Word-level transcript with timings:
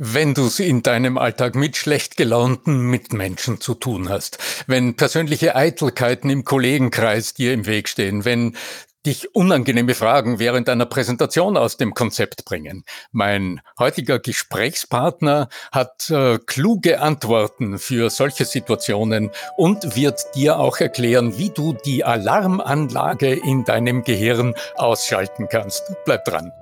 Wenn 0.00 0.32
du 0.32 0.46
es 0.46 0.60
in 0.60 0.84
deinem 0.84 1.18
Alltag 1.18 1.56
mit 1.56 1.76
schlecht 1.76 2.16
gelaunten 2.16 2.82
Mitmenschen 2.88 3.60
zu 3.60 3.74
tun 3.74 4.08
hast, 4.08 4.38
wenn 4.68 4.94
persönliche 4.94 5.56
Eitelkeiten 5.56 6.30
im 6.30 6.44
Kollegenkreis 6.44 7.34
dir 7.34 7.52
im 7.52 7.66
Weg 7.66 7.88
stehen, 7.88 8.24
wenn 8.24 8.56
dich 9.06 9.34
unangenehme 9.34 9.94
Fragen 9.94 10.38
während 10.38 10.68
einer 10.68 10.86
Präsentation 10.86 11.56
aus 11.56 11.78
dem 11.78 11.94
Konzept 11.94 12.44
bringen. 12.44 12.84
Mein 13.10 13.60
heutiger 13.76 14.20
Gesprächspartner 14.20 15.48
hat 15.72 16.10
äh, 16.10 16.38
kluge 16.46 17.00
Antworten 17.00 17.80
für 17.80 18.08
solche 18.08 18.44
Situationen 18.44 19.32
und 19.56 19.96
wird 19.96 20.20
dir 20.36 20.60
auch 20.60 20.78
erklären, 20.78 21.38
wie 21.38 21.50
du 21.50 21.72
die 21.72 22.04
Alarmanlage 22.04 23.32
in 23.32 23.64
deinem 23.64 24.04
Gehirn 24.04 24.54
ausschalten 24.76 25.48
kannst. 25.50 25.82
Bleib 26.04 26.24
dran. 26.24 26.52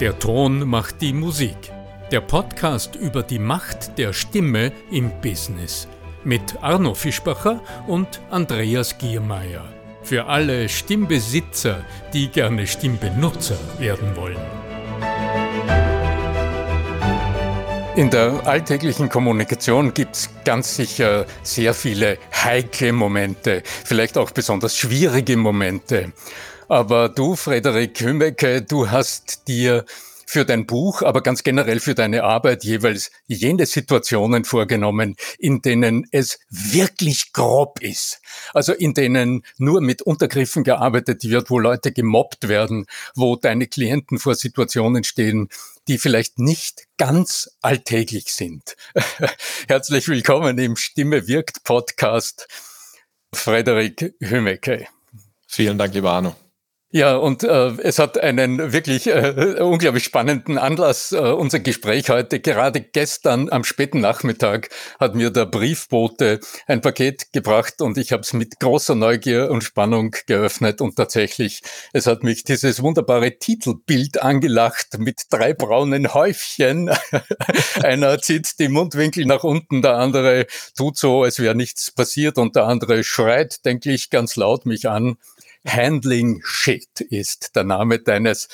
Der 0.00 0.18
Ton 0.18 0.66
macht 0.66 1.02
die 1.02 1.12
Musik. 1.12 1.73
Der 2.14 2.20
Podcast 2.20 2.94
über 2.94 3.24
die 3.24 3.40
Macht 3.40 3.98
der 3.98 4.12
Stimme 4.12 4.70
im 4.92 5.10
Business 5.20 5.88
mit 6.22 6.62
Arno 6.62 6.94
Fischbacher 6.94 7.60
und 7.88 8.20
Andreas 8.30 8.98
Giermeier. 8.98 9.64
Für 10.04 10.26
alle 10.26 10.68
Stimmbesitzer, 10.68 11.84
die 12.12 12.28
gerne 12.28 12.68
Stimmbenutzer 12.68 13.58
werden 13.80 14.14
wollen. 14.14 14.38
In 17.96 18.10
der 18.10 18.46
alltäglichen 18.46 19.08
Kommunikation 19.08 19.92
gibt 19.92 20.14
es 20.14 20.30
ganz 20.44 20.76
sicher 20.76 21.26
sehr 21.42 21.74
viele 21.74 22.18
heikle 22.32 22.92
Momente, 22.92 23.64
vielleicht 23.84 24.16
auch 24.18 24.30
besonders 24.30 24.76
schwierige 24.76 25.36
Momente. 25.36 26.12
Aber 26.68 27.08
du, 27.08 27.34
Frederik 27.34 27.98
Hümecke, 27.98 28.62
du 28.62 28.88
hast 28.88 29.48
dir 29.48 29.84
für 30.26 30.44
dein 30.44 30.66
Buch, 30.66 31.02
aber 31.02 31.22
ganz 31.22 31.42
generell 31.42 31.80
für 31.80 31.94
deine 31.94 32.24
Arbeit 32.24 32.64
jeweils 32.64 33.10
jene 33.26 33.66
Situationen 33.66 34.44
vorgenommen, 34.44 35.16
in 35.38 35.62
denen 35.62 36.06
es 36.10 36.38
wirklich 36.48 37.32
grob 37.32 37.80
ist. 37.80 38.20
Also 38.52 38.72
in 38.72 38.94
denen 38.94 39.44
nur 39.58 39.80
mit 39.80 40.02
Untergriffen 40.02 40.64
gearbeitet 40.64 41.24
wird, 41.24 41.50
wo 41.50 41.58
Leute 41.58 41.92
gemobbt 41.92 42.48
werden, 42.48 42.86
wo 43.14 43.36
deine 43.36 43.66
Klienten 43.66 44.18
vor 44.18 44.34
Situationen 44.34 45.04
stehen, 45.04 45.48
die 45.88 45.98
vielleicht 45.98 46.38
nicht 46.38 46.86
ganz 46.96 47.50
alltäglich 47.60 48.32
sind. 48.32 48.76
Herzlich 49.68 50.08
willkommen 50.08 50.58
im 50.58 50.76
Stimme 50.76 51.28
wirkt 51.28 51.64
Podcast, 51.64 52.48
Frederik 53.32 54.14
Hümecke. 54.20 54.86
Vielen 55.46 55.78
Dank, 55.78 55.94
lieber 55.94 56.12
Arno. 56.12 56.34
Ja, 56.96 57.16
und 57.16 57.42
äh, 57.42 57.72
es 57.82 57.98
hat 57.98 58.18
einen 58.18 58.72
wirklich 58.72 59.08
äh, 59.08 59.56
unglaublich 59.58 60.04
spannenden 60.04 60.58
Anlass, 60.58 61.10
äh, 61.10 61.16
unser 61.16 61.58
Gespräch 61.58 62.08
heute. 62.08 62.38
Gerade 62.38 62.80
gestern 62.82 63.50
am 63.50 63.64
späten 63.64 63.98
Nachmittag 63.98 64.68
hat 65.00 65.16
mir 65.16 65.30
der 65.30 65.46
Briefbote 65.46 66.38
ein 66.68 66.82
Paket 66.82 67.32
gebracht 67.32 67.82
und 67.82 67.98
ich 67.98 68.12
habe 68.12 68.22
es 68.22 68.32
mit 68.32 68.60
großer 68.60 68.94
Neugier 68.94 69.50
und 69.50 69.64
Spannung 69.64 70.14
geöffnet 70.28 70.80
und 70.80 70.94
tatsächlich, 70.94 71.62
es 71.92 72.06
hat 72.06 72.22
mich 72.22 72.44
dieses 72.44 72.80
wunderbare 72.80 73.40
Titelbild 73.40 74.22
angelacht 74.22 74.96
mit 74.96 75.22
drei 75.30 75.52
braunen 75.52 76.14
Häufchen. 76.14 76.92
Einer 77.82 78.20
zieht 78.20 78.60
die 78.60 78.68
Mundwinkel 78.68 79.26
nach 79.26 79.42
unten, 79.42 79.82
der 79.82 79.96
andere 79.96 80.46
tut 80.76 80.96
so, 80.96 81.24
als 81.24 81.40
wäre 81.40 81.56
nichts 81.56 81.90
passiert 81.90 82.38
und 82.38 82.54
der 82.54 82.66
andere 82.66 83.02
schreit, 83.02 83.64
denke 83.64 83.90
ich, 83.90 84.10
ganz 84.10 84.36
laut 84.36 84.64
mich 84.64 84.88
an. 84.88 85.16
Handling 85.66 86.42
Shit 86.44 87.00
ist 87.00 87.56
der 87.56 87.64
Name 87.64 87.98
deines 87.98 88.48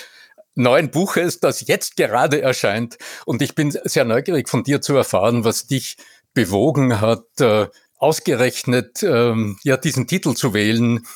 neuen 0.54 0.90
Buches, 0.90 1.40
das 1.40 1.66
jetzt 1.66 1.96
gerade 1.96 2.40
erscheint. 2.42 2.98
Und 3.24 3.42
ich 3.42 3.54
bin 3.54 3.76
sehr 3.84 4.04
neugierig 4.04 4.48
von 4.48 4.62
dir 4.62 4.80
zu 4.80 4.96
erfahren, 4.96 5.44
was 5.44 5.66
dich 5.66 5.96
bewogen 6.34 7.00
hat, 7.00 7.40
äh, 7.40 7.66
ausgerechnet 7.96 9.02
ähm, 9.02 9.58
ja 9.62 9.76
diesen 9.76 10.06
Titel 10.06 10.34
zu 10.34 10.54
wählen 10.54 11.06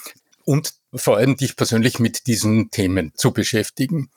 und 0.45 0.75
vor 0.95 1.17
allem 1.17 1.37
dich 1.37 1.57
persönlich 1.57 1.99
mit 1.99 2.27
diesen 2.27 2.71
Themen 2.71 3.13
zu 3.15 3.33
beschäftigen. 3.33 4.11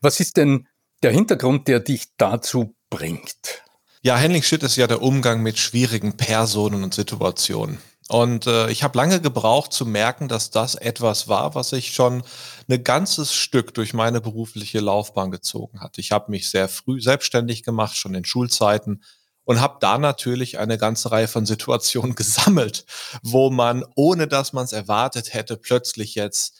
Was 0.00 0.20
ist 0.20 0.36
denn 0.36 0.68
der 1.02 1.12
Hintergrund, 1.12 1.68
der 1.68 1.80
dich 1.80 2.08
dazu 2.16 2.74
bringt? 2.90 3.62
Ja, 4.02 4.18
Handling 4.18 4.42
Shit 4.42 4.62
ist 4.62 4.76
ja 4.76 4.86
der 4.86 5.00
Umgang 5.00 5.42
mit 5.42 5.58
schwierigen 5.58 6.16
Personen 6.16 6.84
und 6.84 6.92
Situationen. 6.92 7.78
Und 8.12 8.46
äh, 8.46 8.70
ich 8.70 8.82
habe 8.82 8.98
lange 8.98 9.22
gebraucht 9.22 9.72
zu 9.72 9.86
merken, 9.86 10.28
dass 10.28 10.50
das 10.50 10.74
etwas 10.74 11.28
war, 11.28 11.54
was 11.54 11.72
ich 11.72 11.94
schon 11.94 12.22
ein 12.68 12.84
ganzes 12.84 13.32
Stück 13.32 13.72
durch 13.72 13.94
meine 13.94 14.20
berufliche 14.20 14.80
Laufbahn 14.80 15.30
gezogen 15.30 15.80
hat. 15.80 15.96
Ich 15.96 16.12
habe 16.12 16.30
mich 16.30 16.50
sehr 16.50 16.68
früh 16.68 17.00
selbstständig 17.00 17.62
gemacht, 17.62 17.96
schon 17.96 18.14
in 18.14 18.26
Schulzeiten 18.26 19.02
und 19.44 19.62
habe 19.62 19.78
da 19.80 19.96
natürlich 19.96 20.58
eine 20.58 20.76
ganze 20.76 21.10
Reihe 21.10 21.26
von 21.26 21.46
Situationen 21.46 22.14
gesammelt, 22.14 22.84
wo 23.22 23.48
man, 23.48 23.82
ohne 23.94 24.28
dass 24.28 24.52
man 24.52 24.66
es 24.66 24.74
erwartet 24.74 25.32
hätte, 25.32 25.56
plötzlich 25.56 26.14
jetzt 26.14 26.58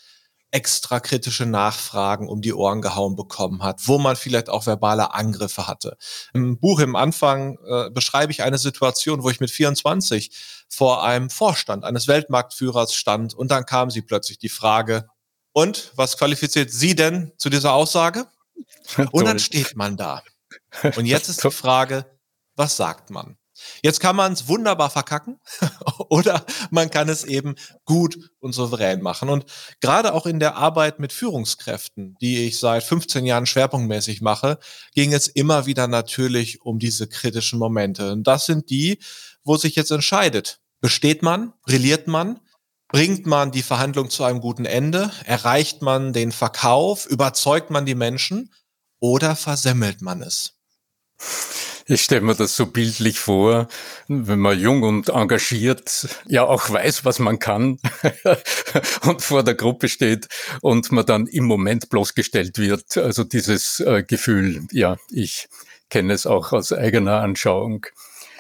extra 0.53 1.01
kritische 1.01 1.47
Nachfragen 1.47 2.29
um 2.29 2.41
die 2.43 2.55
Ohren 2.55 2.83
gehauen 2.83 3.17
bekommen 3.17 3.63
hat, 3.63 3.81
wo 3.89 3.99
man 3.99 4.15
vielleicht 4.15 4.49
auch 4.49 4.67
verbale 4.67 5.15
Angriffe 5.15 5.67
hatte. 5.67 5.97
Im 6.35 6.61
Buch 6.61 6.79
im 6.79 6.95
Anfang 6.95 7.59
äh, 7.67 7.91
beschreibe 7.91 8.31
ich 8.31 8.43
eine 8.43 8.59
Situation, 8.59 9.25
wo 9.25 9.31
ich 9.31 9.41
mit 9.41 9.51
24 9.51 10.31
vor 10.69 11.03
einem 11.03 11.31
Vorstand 11.31 11.85
eines 11.85 12.07
Weltmarktführers 12.07 12.95
stand 12.95 13.35
und 13.35 13.51
dann 13.51 13.67
kam 13.67 13.91
sie 13.91 14.03
plötzlich 14.03 14.39
die 14.39 14.49
Frage, 14.49 15.09
und 15.53 15.93
was 15.97 16.17
qualifiziert 16.17 16.71
Sie 16.71 16.95
denn 16.95 17.33
zu 17.37 17.51
dieser 17.51 17.75
Aussage? 17.75 18.27
Und 19.13 19.27
dann 19.27 19.39
steht 19.39 19.77
man 19.77 19.97
da. 19.97 20.23
Und 20.97 21.07
jetzt 21.07 21.29
ist 21.29 21.45
die 21.45 21.51
Frage, 21.51 22.07
was 22.57 22.77
sagt 22.77 23.11
man? 23.11 23.37
Jetzt 23.83 24.00
kann 24.00 24.17
man 24.17 24.33
es 24.33 24.49
wunderbar 24.49 24.91
verkacken 24.91 25.41
oder 26.09 26.45
man 26.71 26.91
kann 26.91 27.09
es 27.09 27.25
eben 27.25 27.55
gut 27.84 28.19
und 28.41 28.53
souverän 28.53 29.03
machen. 29.03 29.28
Und 29.28 29.45
gerade 29.81 30.15
auch 30.15 30.27
in 30.27 30.41
der 30.41 30.56
Arbeit 30.56 30.99
mit 30.99 31.12
Führungskräften, 31.12 32.17
die 32.21 32.47
ich 32.47 32.59
seit 32.59 32.83
15 32.83 33.27
Jahren 33.27 33.47
schwerpunktmäßig 33.47 34.21
mache, 34.21 34.59
ging 34.95 35.12
es 35.12 35.28
immer 35.28 35.67
wieder 35.67 35.89
natürlich 35.89 36.62
um 36.62 36.78
diese 36.78 37.09
kritischen 37.09 37.59
Momente. 37.59 38.12
Und 38.12 38.27
das 38.27 38.47
sind 38.47 38.71
die, 38.71 38.99
wo 39.45 39.56
sich 39.56 39.77
jetzt 39.77 39.91
entscheidet. 39.91 40.61
Besteht 40.81 41.22
man? 41.22 41.53
Brilliert 41.65 42.09
man? 42.09 42.41
Bringt 42.89 43.25
man 43.25 43.53
die 43.53 43.62
Verhandlung 43.62 44.11
zu 44.11 44.22
einem 44.22 44.41
guten 44.41 44.67
Ende? 44.67 45.11
Erreicht 45.25 45.81
man 45.81 46.12
den 46.12 46.31
Verkauf? 46.31 47.06
Überzeugt 47.06 47.71
man 47.71 47.87
die 47.87 47.95
Menschen? 47.95 48.53
Oder 49.01 49.34
versemmelt 49.34 50.03
man 50.03 50.21
es? 50.21 50.59
Ich 51.87 52.03
stelle 52.03 52.20
mir 52.20 52.34
das 52.34 52.56
so 52.56 52.66
bildlich 52.66 53.19
vor, 53.19 53.69
wenn 54.09 54.38
man 54.38 54.59
jung 54.59 54.82
und 54.82 55.09
engagiert 55.09 56.09
ja 56.26 56.44
auch 56.44 56.70
weiß, 56.70 57.04
was 57.04 57.19
man 57.19 57.38
kann 57.38 57.78
und 59.06 59.22
vor 59.22 59.43
der 59.43 59.54
Gruppe 59.54 59.88
steht 59.88 60.28
und 60.60 60.92
man 60.92 61.06
dann 61.06 61.26
im 61.26 61.44
Moment 61.44 61.88
bloßgestellt 61.88 62.59
wird. 62.59 62.97
Also 62.97 63.25
dieses 63.25 63.81
äh, 63.81 64.03
Gefühl, 64.03 64.66
ja, 64.71 64.97
ich 65.10 65.48
kenne 65.91 66.12
es 66.12 66.26
auch 66.26 66.53
aus 66.53 66.72
eigener 66.72 67.21
Anschauung. 67.21 67.87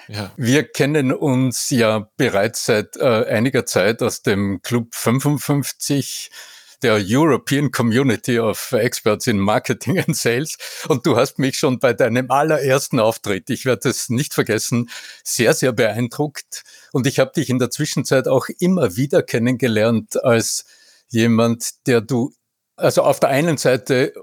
Ja. 0.08 0.32
Wir 0.36 0.64
kennen 0.64 1.12
uns 1.12 1.70
ja 1.70 2.08
bereits 2.16 2.66
seit 2.66 2.96
äh, 2.96 3.24
einiger 3.26 3.66
Zeit 3.66 4.02
aus 4.02 4.22
dem 4.22 4.60
Club 4.62 4.94
55 4.94 6.30
der 6.82 7.00
European 7.04 7.70
Community 7.70 8.38
of 8.38 8.72
Experts 8.72 9.26
in 9.26 9.38
Marketing 9.38 9.98
and 9.98 10.16
Sales. 10.16 10.56
Und 10.88 11.06
du 11.06 11.16
hast 11.16 11.38
mich 11.38 11.56
schon 11.56 11.78
bei 11.78 11.92
deinem 11.92 12.30
allerersten 12.30 13.00
Auftritt, 13.00 13.50
ich 13.50 13.64
werde 13.64 13.88
es 13.88 14.08
nicht 14.08 14.34
vergessen, 14.34 14.90
sehr, 15.24 15.54
sehr 15.54 15.72
beeindruckt. 15.72 16.62
Und 16.92 17.06
ich 17.06 17.18
habe 17.18 17.32
dich 17.34 17.50
in 17.50 17.58
der 17.58 17.70
Zwischenzeit 17.70 18.28
auch 18.28 18.46
immer 18.58 18.96
wieder 18.96 19.22
kennengelernt 19.22 20.22
als 20.22 20.64
jemand, 21.08 21.86
der 21.86 22.00
du 22.00 22.32
also 22.76 23.02
auf 23.02 23.20
der 23.20 23.28
einen 23.28 23.58
Seite 23.58 24.14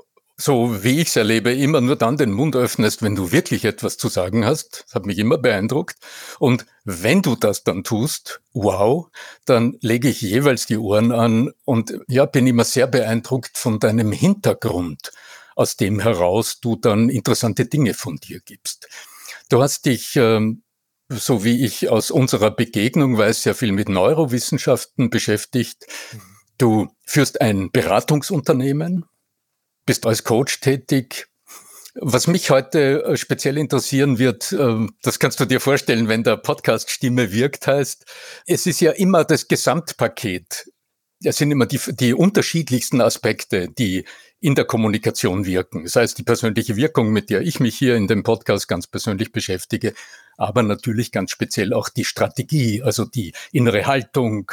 so 0.41 0.83
wie 0.83 1.01
ich 1.01 1.09
es 1.09 1.15
erlebe, 1.17 1.53
immer 1.53 1.81
nur 1.81 1.97
dann 1.97 2.15
den 2.15 2.31
Mund 2.31 2.55
öffnest, 2.55 3.01
wenn 3.01 3.13
du 3.13 3.33
wirklich 3.33 3.65
etwas 3.65 3.97
zu 3.97 4.07
sagen 4.07 4.45
hast. 4.45 4.85
Das 4.85 4.95
hat 4.95 5.05
mich 5.05 5.17
immer 5.17 5.37
beeindruckt. 5.37 5.97
Und 6.39 6.65
wenn 6.85 7.21
du 7.21 7.35
das 7.35 7.65
dann 7.65 7.83
tust, 7.83 8.39
wow, 8.53 9.07
dann 9.43 9.77
lege 9.81 10.07
ich 10.07 10.21
jeweils 10.21 10.65
die 10.65 10.77
Ohren 10.77 11.11
an 11.11 11.51
und 11.65 11.93
ja, 12.07 12.25
bin 12.25 12.47
immer 12.47 12.63
sehr 12.63 12.87
beeindruckt 12.87 13.57
von 13.57 13.79
deinem 13.79 14.13
Hintergrund, 14.13 15.11
aus 15.57 15.75
dem 15.75 15.99
heraus 15.99 16.61
du 16.61 16.77
dann 16.77 17.09
interessante 17.09 17.65
Dinge 17.65 17.93
von 17.93 18.15
dir 18.15 18.39
gibst. 18.39 18.87
Du 19.49 19.61
hast 19.61 19.85
dich, 19.87 20.15
ähm, 20.15 20.63
so 21.09 21.43
wie 21.43 21.65
ich 21.65 21.89
aus 21.89 22.11
unserer 22.11 22.51
Begegnung 22.51 23.17
weiß, 23.17 23.43
sehr 23.43 23.55
viel 23.55 23.73
mit 23.73 23.89
Neurowissenschaften 23.89 25.09
beschäftigt. 25.09 25.85
Mhm. 26.13 26.21
Du 26.57 26.87
führst 27.05 27.41
ein 27.41 27.71
Beratungsunternehmen, 27.71 29.05
bist 29.89 30.05
als 30.05 30.23
Coach 30.23 30.59
tätig. 30.59 31.29
Was 31.95 32.27
mich 32.27 32.51
heute 32.51 33.03
äh, 33.05 33.17
speziell 33.17 33.57
interessieren 33.57 34.19
wird, 34.19 34.51
ähm, 34.51 34.91
das 35.01 35.17
kannst 35.17 35.39
du 35.39 35.45
dir 35.45 35.59
vorstellen, 35.59 36.07
wenn 36.07 36.23
der 36.23 36.37
Podcast 36.37 36.91
Stimme 36.91 37.31
wirkt 37.31 37.65
heißt, 37.65 38.05
es 38.45 38.67
ist 38.67 38.81
ja 38.81 38.91
immer 38.91 39.23
das 39.23 39.47
Gesamtpaket. 39.47 40.71
Es 41.23 41.37
sind 41.37 41.49
immer 41.49 41.65
die, 41.65 41.79
die 41.87 42.13
unterschiedlichsten 42.13 43.01
Aspekte, 43.01 43.67
die 43.67 44.05
in 44.39 44.53
der 44.53 44.65
Kommunikation 44.65 45.47
wirken. 45.47 45.85
Das 45.85 45.95
heißt, 45.95 46.19
die 46.19 46.23
persönliche 46.23 46.75
Wirkung, 46.75 47.09
mit 47.09 47.31
der 47.31 47.41
ich 47.41 47.59
mich 47.59 47.75
hier 47.75 47.95
in 47.95 48.05
dem 48.05 48.21
Podcast 48.21 48.67
ganz 48.67 48.85
persönlich 48.85 49.31
beschäftige, 49.31 49.95
aber 50.39 50.63
natürlich 50.63 51.11
ganz 51.11 51.31
speziell 51.31 51.73
auch 51.73 51.89
die 51.89 52.05
Strategie, 52.05 52.81
also 52.81 53.03
die 53.03 53.33
innere 53.51 53.85
Haltung, 53.85 54.49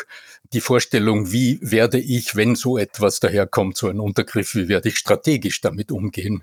die 0.52 0.60
Vorstellung, 0.60 1.30
wie 1.30 1.60
werde 1.62 2.00
ich, 2.00 2.34
wenn 2.34 2.56
so 2.56 2.76
etwas 2.76 3.20
daherkommt, 3.20 3.76
so 3.76 3.88
ein 3.88 4.00
Untergriff, 4.00 4.56
wie 4.56 4.68
werde 4.68 4.88
ich 4.88 4.98
strategisch 4.98 5.60
damit 5.60 5.92
umgehen. 5.92 6.42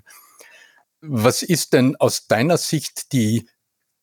Was 1.02 1.42
ist 1.42 1.74
denn 1.74 1.94
aus 1.96 2.26
deiner 2.26 2.56
Sicht 2.56 3.12
die 3.12 3.46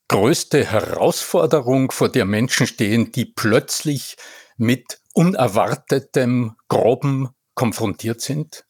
größte 0.09 0.63
Herausforderung, 0.63 1.89
vor 1.91 2.09
der 2.09 2.25
Menschen 2.25 2.67
stehen, 2.67 3.11
die 3.11 3.25
plötzlich 3.25 4.17
mit 4.57 4.99
unerwartetem, 5.13 6.55
groben 6.67 7.29
konfrontiert 7.55 8.21
sind? 8.21 8.65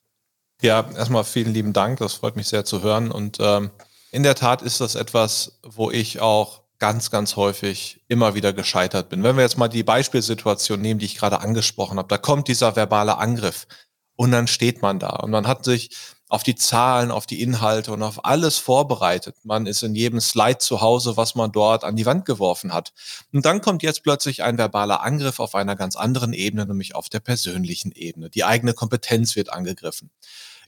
Ja, 0.61 0.89
erstmal 0.95 1.25
vielen 1.25 1.53
lieben 1.53 1.73
Dank. 1.73 1.99
Das 1.99 2.13
freut 2.13 2.37
mich 2.37 2.47
sehr 2.47 2.63
zu 2.63 2.81
hören. 2.81 3.11
Und 3.11 3.39
ähm, 3.41 3.71
in 4.11 4.23
der 4.23 4.35
Tat 4.35 4.61
ist 4.61 4.79
das 4.79 4.95
etwas, 4.95 5.59
wo 5.63 5.91
ich 5.91 6.21
auch 6.21 6.60
ganz, 6.81 7.11
ganz 7.11 7.35
häufig 7.35 8.01
immer 8.07 8.33
wieder 8.33 8.53
gescheitert 8.53 9.09
bin. 9.09 9.21
Wenn 9.21 9.35
wir 9.35 9.43
jetzt 9.43 9.59
mal 9.59 9.67
die 9.67 9.83
Beispielsituation 9.83 10.81
nehmen, 10.81 10.99
die 10.99 11.05
ich 11.05 11.15
gerade 11.15 11.39
angesprochen 11.39 11.99
habe, 11.99 12.07
da 12.07 12.17
kommt 12.17 12.47
dieser 12.47 12.75
verbale 12.75 13.19
Angriff 13.19 13.67
und 14.15 14.31
dann 14.31 14.47
steht 14.47 14.81
man 14.81 14.97
da 14.97 15.11
und 15.11 15.29
man 15.29 15.45
hat 15.45 15.63
sich 15.63 15.95
auf 16.27 16.41
die 16.41 16.55
Zahlen, 16.55 17.11
auf 17.11 17.27
die 17.27 17.39
Inhalte 17.43 17.91
und 17.91 18.01
auf 18.01 18.25
alles 18.25 18.57
vorbereitet. 18.57 19.35
Man 19.43 19.67
ist 19.67 19.83
in 19.83 19.93
jedem 19.93 20.19
Slide 20.21 20.57
zu 20.57 20.81
Hause, 20.81 21.17
was 21.17 21.35
man 21.35 21.51
dort 21.51 21.83
an 21.83 21.97
die 21.97 22.07
Wand 22.07 22.25
geworfen 22.25 22.73
hat. 22.73 22.93
Und 23.31 23.45
dann 23.45 23.61
kommt 23.61 23.83
jetzt 23.83 24.01
plötzlich 24.01 24.41
ein 24.41 24.57
verbaler 24.57 25.03
Angriff 25.03 25.39
auf 25.39 25.53
einer 25.53 25.75
ganz 25.75 25.95
anderen 25.95 26.33
Ebene, 26.33 26.65
nämlich 26.65 26.95
auf 26.95 27.09
der 27.09 27.19
persönlichen 27.19 27.91
Ebene. 27.91 28.31
Die 28.31 28.43
eigene 28.43 28.73
Kompetenz 28.73 29.35
wird 29.35 29.53
angegriffen. 29.53 30.09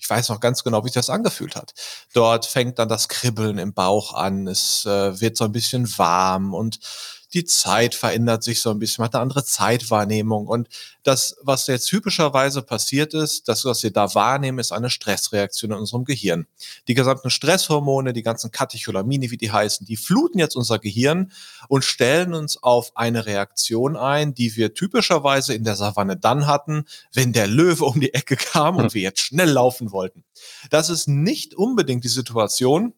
Ich 0.04 0.10
weiß 0.10 0.28
noch 0.28 0.42
ganz 0.42 0.66
genau, 0.66 0.84
wie 0.84 0.90
sich 0.90 0.96
das 0.96 1.10
angefühlt 1.10 1.56
hat. 1.56 1.74
Dort 2.14 2.46
fängt 2.46 2.78
dann 2.78 2.90
das 2.90 3.08
Kribbeln 3.08 3.58
im 3.58 3.74
Bauch 3.74 4.14
an, 4.14 4.48
es 4.48 4.86
äh, 4.86 5.22
wird 5.22 5.38
so 5.38 5.46
ein 5.46 5.54
bisschen 5.54 5.88
warm 5.98 6.54
und 6.54 6.80
die 7.34 7.46
Zeit 7.46 7.96
verändert 7.96 8.44
sich 8.44 8.62
so 8.62 8.70
ein 8.70 8.80
bisschen, 8.80 9.02
man 9.02 9.08
hat 9.08 9.16
eine 9.16 9.24
andere 9.24 9.44
Zeitwahrnehmung. 9.44 10.48
Und 10.48 10.70
das, 11.02 11.36
was 11.42 11.68
jetzt 11.68 11.88
typischerweise 11.88 12.62
passiert 12.62 13.14
ist, 13.14 13.48
das, 13.48 13.66
was 13.66 13.82
wir 13.82 13.92
da 13.92 14.14
wahrnehmen, 14.14 14.60
ist 14.60 14.72
eine 14.72 14.90
Stressreaktion 14.90 15.72
in 15.72 15.78
unserem 15.78 16.06
Gehirn. 16.06 16.46
Die 16.88 16.94
gesamten 16.94 17.30
Stresshormone, 17.30 18.14
die 18.14 18.24
ganzen 18.24 18.52
Katecholamine, 18.52 19.32
wie 19.32 19.38
die 19.38 19.52
heißen, 19.52 19.86
die 19.86 19.98
fluten 19.98 20.40
jetzt 20.40 20.56
unser 20.56 20.80
Gehirn 20.80 21.32
und 21.68 21.84
stellen 21.84 22.34
uns 22.34 22.62
auf 22.62 22.96
eine 22.96 23.26
Reaktion 23.26 23.98
ein, 23.98 24.34
die 24.34 24.56
wir 24.56 24.74
typischerweise 24.74 25.54
in 25.54 25.64
der 25.64 25.76
Savanne 25.76 26.16
dann 26.18 26.46
hatten, 26.46 26.86
wenn 27.14 27.34
der 27.34 27.48
Löwe 27.48 27.86
um 27.86 28.00
die 28.00 28.14
Ecke 28.14 28.36
kam 28.36 28.78
und 28.78 28.94
wir 28.94 29.02
jetzt 29.02 29.22
schnell 29.22 29.50
laufen 29.50 29.92
wollten. 29.92 30.24
Das 30.70 30.90
ist 30.90 31.08
nicht 31.08 31.56
unbedingt 31.56 32.04
die 32.04 32.10
Situation, 32.10 32.94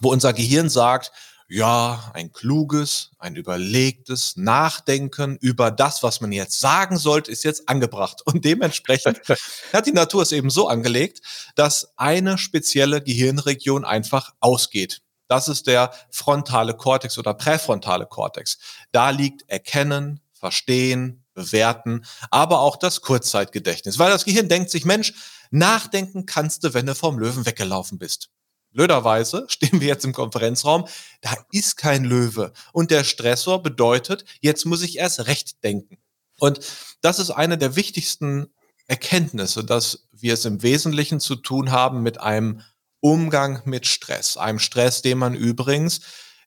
wo 0.00 0.10
unser 0.10 0.32
Gehirn 0.32 0.68
sagt, 0.68 1.12
ja, 1.52 2.10
ein 2.14 2.32
kluges, 2.32 3.10
ein 3.18 3.36
überlegtes 3.36 4.36
Nachdenken 4.36 5.36
über 5.36 5.70
das, 5.70 6.02
was 6.02 6.22
man 6.22 6.32
jetzt 6.32 6.58
sagen 6.58 6.96
sollte, 6.96 7.30
ist 7.30 7.44
jetzt 7.44 7.68
angebracht. 7.68 8.22
Und 8.24 8.46
dementsprechend 8.46 9.20
hat 9.72 9.86
die 9.86 9.92
Natur 9.92 10.22
es 10.22 10.32
eben 10.32 10.48
so 10.48 10.68
angelegt, 10.68 11.20
dass 11.54 11.92
eine 11.98 12.38
spezielle 12.38 13.02
Gehirnregion 13.02 13.84
einfach 13.84 14.32
ausgeht. 14.40 15.02
Das 15.28 15.46
ist 15.48 15.66
der 15.66 15.92
frontale 16.10 16.72
Kortex 16.72 17.18
oder 17.18 17.34
präfrontale 17.34 18.06
Kortex. 18.06 18.58
Da 18.90 19.10
liegt 19.10 19.46
Erkennen, 19.48 20.20
Verstehen, 20.32 21.22
Bewerten, 21.34 22.06
aber 22.30 22.60
auch 22.60 22.76
das 22.76 23.02
Kurzzeitgedächtnis. 23.02 23.98
Weil 23.98 24.10
das 24.10 24.24
Gehirn 24.24 24.48
denkt 24.48 24.70
sich, 24.70 24.86
Mensch, 24.86 25.12
nachdenken 25.50 26.24
kannst 26.24 26.64
du, 26.64 26.72
wenn 26.72 26.86
du 26.86 26.94
vom 26.94 27.18
Löwen 27.18 27.44
weggelaufen 27.44 27.98
bist. 27.98 28.30
Blöderweise 28.72 29.44
stehen 29.48 29.80
wir 29.80 29.88
jetzt 29.88 30.04
im 30.04 30.12
Konferenzraum, 30.12 30.86
da 31.20 31.34
ist 31.52 31.76
kein 31.76 32.04
Löwe. 32.04 32.52
Und 32.72 32.90
der 32.90 33.04
Stressor 33.04 33.62
bedeutet, 33.62 34.24
jetzt 34.40 34.64
muss 34.64 34.82
ich 34.82 34.98
erst 34.98 35.26
recht 35.26 35.62
denken. 35.62 35.98
Und 36.38 36.60
das 37.02 37.18
ist 37.18 37.30
eine 37.30 37.58
der 37.58 37.76
wichtigsten 37.76 38.48
Erkenntnisse, 38.86 39.64
dass 39.64 40.08
wir 40.12 40.34
es 40.34 40.44
im 40.44 40.62
Wesentlichen 40.62 41.20
zu 41.20 41.36
tun 41.36 41.70
haben 41.70 42.02
mit 42.02 42.20
einem 42.20 42.62
Umgang 43.00 43.62
mit 43.64 43.86
Stress. 43.86 44.36
Einem 44.36 44.58
Stress, 44.58 45.02
den 45.02 45.18
man 45.18 45.34
übrigens 45.34 46.00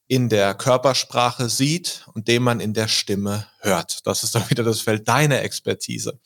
in 0.08 0.30
der 0.30 0.54
Körpersprache 0.54 1.50
sieht 1.50 2.06
und 2.14 2.28
den 2.28 2.44
man 2.44 2.60
in 2.60 2.74
der 2.74 2.88
Stimme 2.88 3.48
hört. 3.60 4.06
Das 4.06 4.24
ist 4.24 4.36
dann 4.36 4.50
wieder 4.50 4.64
das 4.64 4.82
Feld 4.82 5.08
deiner 5.08 5.42
Expertise. 5.42 6.20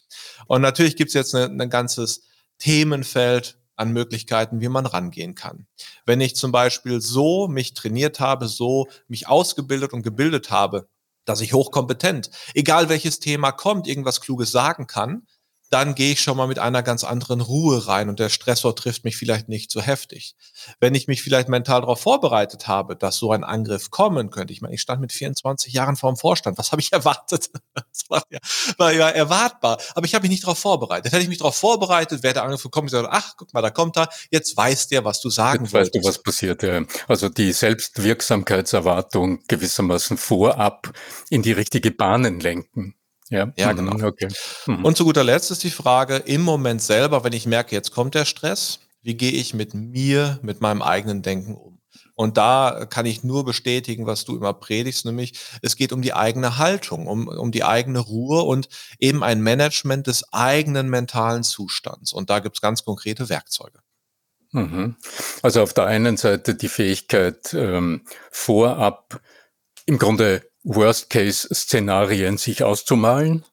Und 0.48 0.62
natürlich 0.62 0.96
gibt 0.96 1.10
es 1.10 1.14
jetzt 1.14 1.34
ein 1.34 1.70
ganzes 1.70 2.22
Themenfeld 2.58 3.58
an 3.80 3.92
Möglichkeiten, 3.92 4.62
wie 4.62 4.70
man 4.70 4.86
rangehen 4.86 5.36
kann. 5.36 5.66
Wenn 6.06 6.22
ich 6.22 6.36
zum 6.36 6.52
Beispiel 6.52 7.02
so 7.02 7.48
mich 7.48 7.74
trainiert 7.74 8.20
habe, 8.20 8.48
so 8.48 8.88
mich 9.08 9.28
ausgebildet 9.28 9.94
und 9.94 10.04
gebildet 10.04 10.52
habe, 10.52 10.90
dass 11.26 11.42
ich 11.42 11.54
hochkompetent, 11.54 12.30
egal 12.54 12.90
welches 12.90 13.20
Thema 13.20 13.52
kommt, 13.52 13.88
irgendwas 13.88 14.20
Kluges 14.20 14.52
sagen 14.52 14.88
kann, 14.88 15.28
dann 15.70 15.96
gehe 15.96 16.14
ich 16.14 16.22
schon 16.22 16.38
mal 16.38 16.48
mit 16.48 16.60
einer 16.60 16.82
ganz 16.82 17.04
anderen 17.04 17.42
Ruhe 17.42 17.88
rein 17.88 18.10
und 18.10 18.20
der 18.20 18.30
Stressor 18.30 18.76
trifft 18.76 19.04
mich 19.04 19.18
vielleicht 19.18 19.50
nicht 19.50 19.72
so 19.72 19.82
heftig. 19.82 20.36
Wenn 20.80 20.96
ich 20.96 21.08
mich 21.08 21.22
vielleicht 21.22 21.48
mental 21.48 21.82
darauf 21.82 22.02
vorbereitet 22.02 22.68
habe, 22.68 22.96
dass 22.96 23.18
so 23.18 23.32
ein 23.32 23.44
Angriff 23.44 23.92
kommen 23.92 24.32
könnte, 24.32 24.52
ich 24.52 24.62
meine, 24.62 24.74
ich 24.74 24.82
stand 24.82 25.00
mit 25.02 25.12
24 25.12 25.72
Jahren 25.74 25.96
vor 25.96 26.12
dem 26.12 26.18
Vorstand, 26.18 26.58
was 26.58 26.72
habe 26.72 26.82
ich 26.82 26.92
erwartet? 26.94 27.50
Das 27.76 28.10
war 28.10 28.24
ja, 28.30 28.40
war 28.78 28.94
ja 28.94 29.10
erwartbar, 29.10 29.80
aber 29.94 30.06
ich 30.06 30.16
habe 30.16 30.24
mich 30.24 30.32
nicht 30.32 30.44
darauf 30.44 30.60
vorbereitet. 30.60 31.12
Hätte 31.12 31.24
ich 31.24 31.30
mich 31.30 31.38
darauf 31.38 31.56
vorbereitet, 31.56 32.24
wäre 32.24 32.34
der 32.34 32.44
Angriff 32.44 32.64
gekommen, 32.64 32.88
ich 32.88 32.92
sage, 32.92 33.10
ach, 33.12 33.34
guck 33.38 33.54
mal, 33.54 33.62
da 33.62 33.70
kommt 33.70 33.98
er, 33.98 34.10
jetzt 34.32 34.58
weiß 34.58 34.88
der, 34.88 35.06
was 35.06 35.22
du 35.22 35.30
sagen 35.30 35.66
jetzt 35.66 35.74
wolltest. 35.74 35.96
Weißt 35.96 36.06
du, 36.06 36.08
was 36.08 36.24
passiert, 36.24 36.64
ja. 36.64 36.84
Also 37.08 37.30
die 37.30 37.54
Selbstwirksamkeitserwartung 37.54 39.44
gewissermaßen 39.48 40.18
vorab 40.18 40.92
in 41.30 41.42
die 41.42 41.52
richtige 41.52 41.92
Bahnen 41.92 42.40
lenken. 42.40 42.96
Ja, 43.30 43.52
ja 43.58 43.72
genau. 43.74 43.96
Mhm, 43.96 44.04
okay. 44.04 44.28
Mhm. 44.66 44.86
Und 44.86 44.98
zu 44.98 45.06
guter 45.06 45.24
Letzt 45.24 45.52
ist 45.52 45.64
die 45.64 45.70
Frage, 45.70 46.18
im 46.18 46.42
Moment 46.42 46.82
selber, 46.82 47.24
wenn 47.24 47.34
ich 47.34 47.46
merke, 47.46 47.76
jetzt 47.76 47.92
kommt 47.92 48.16
der 48.16 48.26
Stress, 48.26 48.80
wie 49.02 49.16
gehe 49.16 49.32
ich 49.32 49.54
mit 49.54 49.74
mir, 49.74 50.40
mit 50.42 50.62
meinem 50.62 50.82
eigenen 50.82 51.22
Denken 51.22 51.56
um? 51.56 51.80
Und 52.16 52.36
da 52.36 52.86
kann 52.90 53.06
ich 53.06 53.24
nur 53.24 53.46
bestätigen, 53.46 54.06
was 54.06 54.26
du 54.26 54.36
immer 54.36 54.54
predigst, 54.54 55.06
nämlich 55.06 55.40
es 55.62 55.78
geht 55.78 55.94
um 55.94 56.02
die 56.02 56.14
eigene 56.14 56.58
Haltung, 56.58 57.08
um, 57.08 57.30
um 57.30 57.52
die 57.54 57.64
eigene 57.64 58.00
Ruhe 58.00 58.42
und 58.42 58.68
eben 59.00 59.24
ein 59.24 59.42
Management 59.42 60.08
des 60.08 60.34
eigenen 60.34 60.90
mentalen 60.90 61.44
Zustands. 61.44 62.12
Und 62.12 62.30
da 62.30 62.40
gibt 62.40 62.58
es 62.58 62.62
ganz 62.62 62.84
konkrete 62.84 63.30
Werkzeuge. 63.30 63.80
Mhm. 64.52 64.98
Also 65.44 65.62
auf 65.62 65.74
der 65.74 65.86
einen 65.86 66.18
Seite 66.18 66.56
die 66.56 66.68
Fähigkeit, 66.68 67.54
ähm, 67.54 68.02
vorab 68.32 69.22
im 69.86 69.98
Grunde 69.98 70.49
Worst-Case-Szenarien 70.64 72.38
sich 72.38 72.64
auszumalen, 72.64 73.46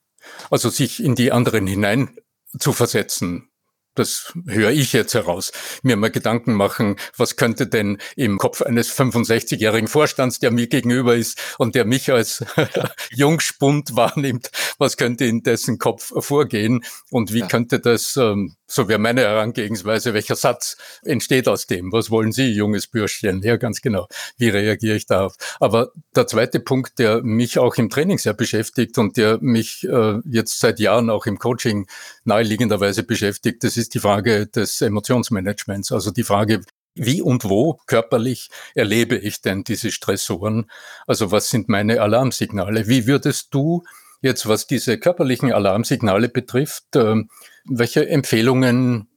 also 0.51 0.71
sich 0.71 1.03
in 1.03 1.15
die 1.15 1.33
anderen 1.33 1.67
hinein 1.67 2.17
zu 2.59 2.73
versetzen 2.73 3.51
das 3.99 4.33
höre 4.47 4.71
ich 4.71 4.93
jetzt 4.93 5.15
heraus, 5.15 5.53
mir 5.83 5.97
mal 5.97 6.11
Gedanken 6.11 6.55
machen, 6.55 6.97
was 7.17 7.37
könnte 7.37 7.67
denn 7.67 7.99
im 8.17 8.39
Kopf 8.39 8.63
eines 8.63 8.97
65-jährigen 8.97 9.89
Vorstands, 9.89 10.39
der 10.39 10.51
mir 10.51 10.67
gegenüber 10.69 11.17
ist 11.17 11.39
und 11.59 11.75
der 11.75 11.85
mich 11.85 12.13
als 12.13 12.45
Jungspund 13.11 13.97
wahrnimmt, 13.97 14.51
was 14.79 14.97
könnte 14.97 15.25
in 15.25 15.43
dessen 15.43 15.79
Kopf 15.79 16.13
vorgehen 16.25 16.85
und 17.11 17.33
wie 17.33 17.41
ja. 17.41 17.47
könnte 17.47 17.81
das, 17.81 18.17
ähm, 18.17 18.57
so 18.67 18.89
wäre 18.89 18.99
meine 18.99 19.23
Herangehensweise, 19.23 20.15
welcher 20.15 20.37
Satz 20.37 20.77
entsteht 21.03 21.49
aus 21.49 21.67
dem? 21.67 21.93
Was 21.93 22.11
wollen 22.11 22.33
Sie, 22.33 22.53
junges 22.53 22.87
Bürschchen? 22.87 23.43
Ja, 23.43 23.57
ganz 23.57 23.81
genau. 23.81 24.09
Wie 24.37 24.49
reagiere 24.49 24.97
ich 24.97 25.07
darauf? 25.07 25.35
Aber 25.61 25.93
der 26.15 26.27
zweite 26.27 26.61
Punkt, 26.61 26.99
der 26.99 27.23
mich 27.23 27.59
auch 27.59 27.77
im 27.77 27.91
Training 27.91 28.19
sehr 28.19 28.35
beschäftigt 28.35 28.99
und 28.99 29.17
der 29.17 29.39
mich 29.41 29.85
äh, 29.89 30.19
jetzt 30.25 30.59
seit 30.59 30.81
Jahren 30.81 31.11
auch 31.11 31.27
im 31.27 31.39
Coaching 31.39 31.87
naheliegenderweise 32.25 33.03
beschäftigt, 33.03 33.63
das 33.63 33.77
ist 33.77 33.86
ist 33.87 33.95
die 33.95 34.01
Frage 34.01 34.49
des 34.49 34.81
Emotionsmanagements, 34.81 35.93
also 35.93 36.11
die 36.11 36.25
Frage, 36.25 36.63
wie 36.97 37.23
und 37.23 37.45
wo 37.45 37.79
körperlich 37.87 38.49
erlebe 38.75 39.17
ich 39.17 39.43
denn 39.43 39.63
diese 39.63 39.93
Stressoren? 39.93 40.69
Also 41.07 41.31
was 41.31 41.51
sind 41.51 41.69
meine 41.69 42.01
Alarmsignale? 42.01 42.89
Wie 42.89 43.07
würdest 43.07 43.49
du 43.53 43.85
jetzt, 44.23 44.49
was 44.49 44.67
diese 44.67 44.99
körperlichen 44.99 45.53
Alarmsignale 45.53 46.29
betrifft, 46.29 46.97
äh, 46.97 47.23
welche 47.65 48.09
Empfehlungen 48.09 49.09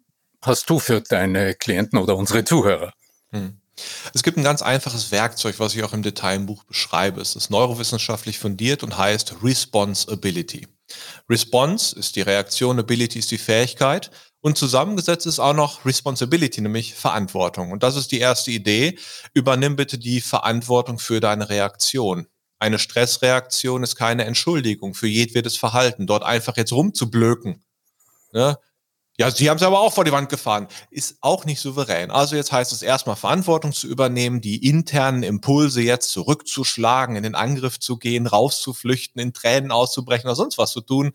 hast 0.43 0.69
du 0.69 0.77
für 0.77 1.01
deine 1.01 1.55
Klienten 1.55 1.97
oder 1.97 2.15
unsere 2.15 2.43
Zuhörer? 2.43 2.93
Hm. 3.31 3.59
Es 4.13 4.21
gibt 4.21 4.37
ein 4.37 4.43
ganz 4.43 4.61
einfaches 4.61 5.11
Werkzeug, 5.11 5.55
was 5.57 5.73
ich 5.73 5.83
auch 5.83 5.93
im 5.93 6.03
Detail 6.03 6.35
im 6.35 6.45
Buch 6.45 6.63
beschreibe. 6.65 7.21
Es 7.21 7.35
ist 7.35 7.49
neurowissenschaftlich 7.49 8.37
fundiert 8.37 8.83
und 8.83 8.97
heißt 8.97 9.37
Responsibility. 9.41 10.67
Response 11.29 11.97
ist 11.97 12.15
die 12.15 12.21
Reaktion, 12.21 12.79
Ability 12.79 13.19
ist 13.19 13.31
die 13.31 13.37
Fähigkeit 13.37 14.11
und 14.41 14.57
zusammengesetzt 14.57 15.25
ist 15.25 15.39
auch 15.39 15.53
noch 15.53 15.85
Responsibility, 15.85 16.61
nämlich 16.61 16.93
Verantwortung. 16.95 17.71
Und 17.71 17.83
das 17.83 17.95
ist 17.97 18.11
die 18.11 18.19
erste 18.19 18.51
Idee. 18.51 18.97
Übernimm 19.33 19.75
bitte 19.75 19.97
die 19.97 20.21
Verantwortung 20.21 20.97
für 20.97 21.19
deine 21.19 21.49
Reaktion. 21.49 22.27
Eine 22.57 22.79
Stressreaktion 22.79 23.83
ist 23.83 23.95
keine 23.95 24.25
Entschuldigung 24.25 24.93
für 24.93 25.07
jedwedes 25.07 25.57
Verhalten. 25.57 26.07
Dort 26.07 26.23
einfach 26.23 26.55
jetzt 26.55 26.71
rumzublöken. 26.71 27.63
Ne? 28.31 28.57
Ja, 29.17 29.29
Sie 29.29 29.49
haben 29.49 29.57
es 29.57 29.63
aber 29.63 29.81
auch 29.81 29.93
vor 29.93 30.05
die 30.05 30.13
Wand 30.13 30.29
gefahren. 30.29 30.69
Ist 30.89 31.17
auch 31.19 31.43
nicht 31.43 31.59
souverän. 31.59 32.09
Also 32.09 32.37
jetzt 32.37 32.53
heißt 32.53 32.71
es 32.71 32.81
erstmal 32.81 33.17
Verantwortung 33.17 33.73
zu 33.73 33.87
übernehmen, 33.87 34.39
die 34.39 34.65
internen 34.65 35.23
Impulse 35.23 35.81
jetzt 35.81 36.11
zurückzuschlagen, 36.11 37.17
in 37.17 37.23
den 37.23 37.35
Angriff 37.35 37.79
zu 37.79 37.97
gehen, 37.97 38.27
rauszuflüchten, 38.27 39.21
in 39.21 39.33
Tränen 39.33 39.71
auszubrechen 39.71 40.27
oder 40.27 40.35
sonst 40.35 40.57
was 40.57 40.71
zu 40.71 40.79
tun 40.79 41.11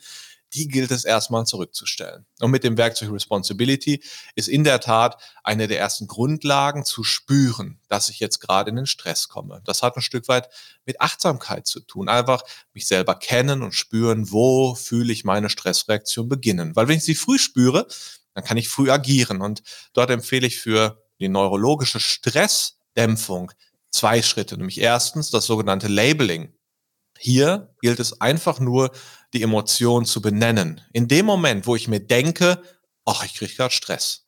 die 0.55 0.69
gilt 0.69 0.91
es 0.91 1.05
erstmal 1.05 1.45
zurückzustellen. 1.47 2.27
Und 2.41 2.51
mit 2.51 2.65
dem 2.65 2.77
Werkzeug 2.77 3.13
Responsibility 3.13 4.03
ist 4.35 4.49
in 4.49 4.65
der 4.65 4.81
Tat 4.81 5.21
eine 5.43 5.67
der 5.67 5.79
ersten 5.79 6.07
Grundlagen 6.07 6.85
zu 6.85 7.03
spüren, 7.05 7.81
dass 7.89 8.09
ich 8.09 8.21
jetzt 8.21 8.41
gerade 8.41 8.71
in 8.71 8.77
den 8.77 8.87
Stress 8.87 9.29
komme. 9.29 9.61
Das 9.65 9.83
hat 9.83 9.97
ein 9.97 10.03
Stück 10.03 10.29
weit 10.29 10.49
mit 10.87 11.01
Achtsamkeit 11.01 11.67
zu 11.67 11.81
tun. 11.81 12.09
Einfach 12.09 12.43
mich 12.73 12.87
selber 12.87 13.17
kennen 13.17 13.63
und 13.63 13.73
spüren, 13.73 14.31
wo 14.31 14.75
fühle 14.75 15.13
ich 15.13 15.25
meine 15.25 15.51
Stressreaktion 15.51 16.29
beginnen. 16.29 16.77
Weil 16.77 16.89
wenn 16.89 16.99
ich 16.99 17.05
sie 17.05 17.15
früh 17.15 17.39
spüre, 17.39 17.87
dann 18.35 18.45
kann 18.45 18.57
ich 18.57 18.69
früh 18.69 18.91
agieren. 18.91 19.41
Und 19.41 19.63
dort 19.93 20.11
empfehle 20.11 20.47
ich 20.47 20.59
für 20.59 21.03
die 21.19 21.29
neurologische 21.29 22.01
Stressdämpfung 22.01 23.53
zwei 23.91 24.23
Schritte, 24.23 24.57
nämlich 24.57 24.81
erstens 24.81 25.31
das 25.31 25.47
sogenannte 25.47 25.89
Labeling. 25.89 26.53
Hier 27.19 27.75
gilt 27.81 28.01
es 28.01 28.21
einfach 28.21 28.59
nur, 28.59 28.91
die 29.35 29.43
Emotion 29.43 30.07
zu 30.07 30.23
benennen. 30.23 30.81
In 30.93 31.09
dem 31.09 31.27
Moment, 31.27 31.67
wo 31.67 31.77
ich 31.77 31.89
mir 31.89 32.01
denke, 32.01 32.63
ach, 33.05 33.25
ich 33.25 33.35
kriege 33.35 33.55
gerade 33.55 33.75
Stress. 33.75 34.27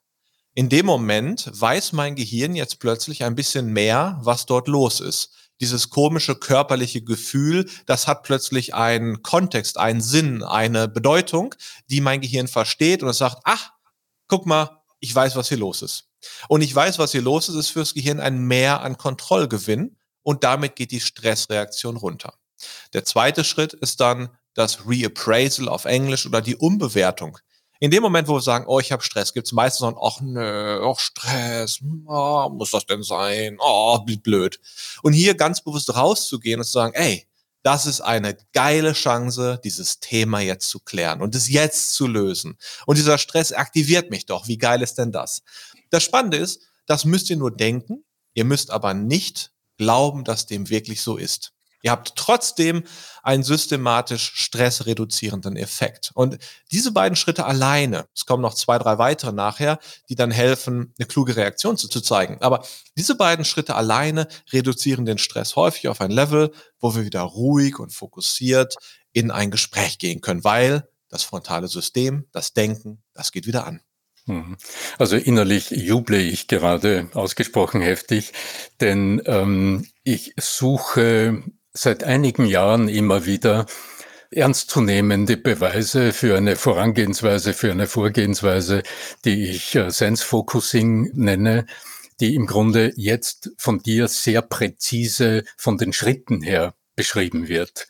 In 0.54 0.68
dem 0.68 0.86
Moment 0.86 1.50
weiß 1.52 1.92
mein 1.92 2.16
Gehirn 2.16 2.54
jetzt 2.54 2.80
plötzlich 2.80 3.24
ein 3.24 3.34
bisschen 3.34 3.72
mehr, 3.72 4.18
was 4.22 4.46
dort 4.46 4.68
los 4.68 5.00
ist. 5.00 5.30
Dieses 5.60 5.90
komische 5.90 6.34
körperliche 6.34 7.02
Gefühl, 7.02 7.68
das 7.86 8.06
hat 8.06 8.22
plötzlich 8.22 8.74
einen 8.74 9.22
Kontext, 9.22 9.78
einen 9.78 10.00
Sinn, 10.00 10.42
eine 10.42 10.88
Bedeutung, 10.88 11.54
die 11.88 12.00
mein 12.00 12.20
Gehirn 12.20 12.48
versteht 12.48 13.02
und 13.02 13.08
es 13.08 13.18
sagt, 13.18 13.38
ach, 13.44 13.72
guck 14.28 14.46
mal, 14.46 14.82
ich 15.00 15.14
weiß, 15.14 15.36
was 15.36 15.48
hier 15.48 15.58
los 15.58 15.82
ist. 15.82 16.08
Und 16.48 16.62
ich 16.62 16.74
weiß, 16.74 16.98
was 16.98 17.12
hier 17.12 17.22
los 17.22 17.48
ist, 17.48 17.54
ist 17.54 17.68
fürs 17.68 17.94
Gehirn 17.94 18.20
ein 18.20 18.38
Mehr 18.38 18.80
an 18.80 18.98
Kontrollgewinn 18.98 19.96
und 20.22 20.42
damit 20.42 20.74
geht 20.76 20.90
die 20.90 21.00
Stressreaktion 21.00 21.96
runter. 21.96 22.34
Der 22.92 23.04
zweite 23.04 23.44
Schritt 23.44 23.74
ist 23.74 24.00
dann 24.00 24.30
das 24.56 24.86
Reappraisal 24.86 25.68
auf 25.68 25.84
Englisch 25.84 26.26
oder 26.26 26.40
die 26.40 26.56
Umbewertung. 26.56 27.38
In 27.78 27.90
dem 27.90 28.02
Moment, 28.02 28.26
wo 28.26 28.34
wir 28.34 28.40
sagen, 28.40 28.64
oh, 28.66 28.80
ich 28.80 28.90
habe 28.90 29.02
Stress, 29.02 29.34
gibt 29.34 29.46
es 29.46 29.52
meistens 29.52 29.80
so 29.80 29.86
ein, 29.86 29.96
ach 30.00 30.20
nö, 30.22 30.80
ach 30.82 30.98
Stress, 30.98 31.80
oh, 32.06 32.48
muss 32.48 32.70
das 32.70 32.86
denn 32.86 33.02
sein? 33.02 33.58
Oh, 33.60 33.98
blöd. 33.98 34.58
Und 35.02 35.12
hier 35.12 35.34
ganz 35.34 35.62
bewusst 35.62 35.94
rauszugehen 35.94 36.60
und 36.60 36.64
zu 36.64 36.72
sagen, 36.72 36.94
ey, 36.94 37.26
das 37.62 37.84
ist 37.84 38.00
eine 38.00 38.36
geile 38.52 38.92
Chance, 38.94 39.60
dieses 39.62 40.00
Thema 40.00 40.40
jetzt 40.40 40.68
zu 40.70 40.78
klären 40.78 41.20
und 41.20 41.34
es 41.34 41.50
jetzt 41.50 41.92
zu 41.94 42.06
lösen. 42.06 42.56
Und 42.86 42.96
dieser 42.96 43.18
Stress 43.18 43.52
aktiviert 43.52 44.10
mich 44.10 44.24
doch. 44.24 44.48
Wie 44.48 44.56
geil 44.56 44.80
ist 44.82 44.94
denn 44.94 45.12
das? 45.12 45.42
Das 45.90 46.02
Spannende 46.02 46.38
ist, 46.38 46.62
das 46.86 47.04
müsst 47.04 47.28
ihr 47.28 47.36
nur 47.36 47.54
denken. 47.54 48.04
Ihr 48.34 48.44
müsst 48.44 48.70
aber 48.70 48.94
nicht 48.94 49.52
glauben, 49.76 50.24
dass 50.24 50.46
dem 50.46 50.70
wirklich 50.70 51.02
so 51.02 51.16
ist. 51.16 51.52
Ihr 51.86 51.92
habt 51.92 52.16
trotzdem 52.16 52.82
einen 53.22 53.44
systematisch 53.44 54.32
stressreduzierenden 54.34 55.54
Effekt. 55.56 56.10
Und 56.14 56.36
diese 56.72 56.90
beiden 56.90 57.14
Schritte 57.14 57.46
alleine, 57.46 58.08
es 58.12 58.26
kommen 58.26 58.42
noch 58.42 58.54
zwei, 58.54 58.76
drei 58.76 58.98
weitere 58.98 59.30
nachher, 59.30 59.78
die 60.08 60.16
dann 60.16 60.32
helfen, 60.32 60.92
eine 60.98 61.06
kluge 61.06 61.36
Reaktion 61.36 61.76
zu, 61.76 61.86
zu 61.86 62.00
zeigen. 62.00 62.38
Aber 62.40 62.66
diese 62.96 63.14
beiden 63.14 63.44
Schritte 63.44 63.76
alleine 63.76 64.26
reduzieren 64.52 65.06
den 65.06 65.18
Stress 65.18 65.54
häufig 65.54 65.86
auf 65.86 66.00
ein 66.00 66.10
Level, 66.10 66.50
wo 66.80 66.96
wir 66.96 67.04
wieder 67.04 67.20
ruhig 67.20 67.78
und 67.78 67.94
fokussiert 67.94 68.74
in 69.12 69.30
ein 69.30 69.52
Gespräch 69.52 69.98
gehen 69.98 70.20
können, 70.20 70.42
weil 70.42 70.88
das 71.08 71.22
frontale 71.22 71.68
System, 71.68 72.26
das 72.32 72.52
Denken, 72.52 73.04
das 73.14 73.30
geht 73.30 73.46
wieder 73.46 73.64
an. 73.64 73.80
Mhm. 74.26 74.56
Also 74.98 75.16
innerlich 75.16 75.70
juble 75.70 76.18
ich 76.18 76.48
gerade 76.48 77.08
ausgesprochen 77.14 77.80
heftig, 77.80 78.32
denn 78.80 79.22
ähm, 79.26 79.86
ich 80.02 80.34
suche 80.36 81.44
seit 81.76 82.04
einigen 82.04 82.46
Jahren 82.46 82.88
immer 82.88 83.26
wieder 83.26 83.66
ernstzunehmende 84.30 85.36
Beweise 85.36 86.12
für 86.12 86.36
eine 86.36 86.56
Vorangehensweise, 86.56 87.52
für 87.52 87.70
eine 87.70 87.86
Vorgehensweise, 87.86 88.82
die 89.24 89.50
ich 89.50 89.76
äh, 89.76 89.90
Sense 89.90 90.24
Focusing 90.24 91.10
nenne, 91.14 91.66
die 92.18 92.34
im 92.34 92.46
Grunde 92.46 92.92
jetzt 92.96 93.50
von 93.56 93.78
dir 93.78 94.08
sehr 94.08 94.42
präzise 94.42 95.44
von 95.56 95.78
den 95.78 95.92
Schritten 95.92 96.42
her 96.42 96.74
beschrieben 96.96 97.46
wird. 97.46 97.86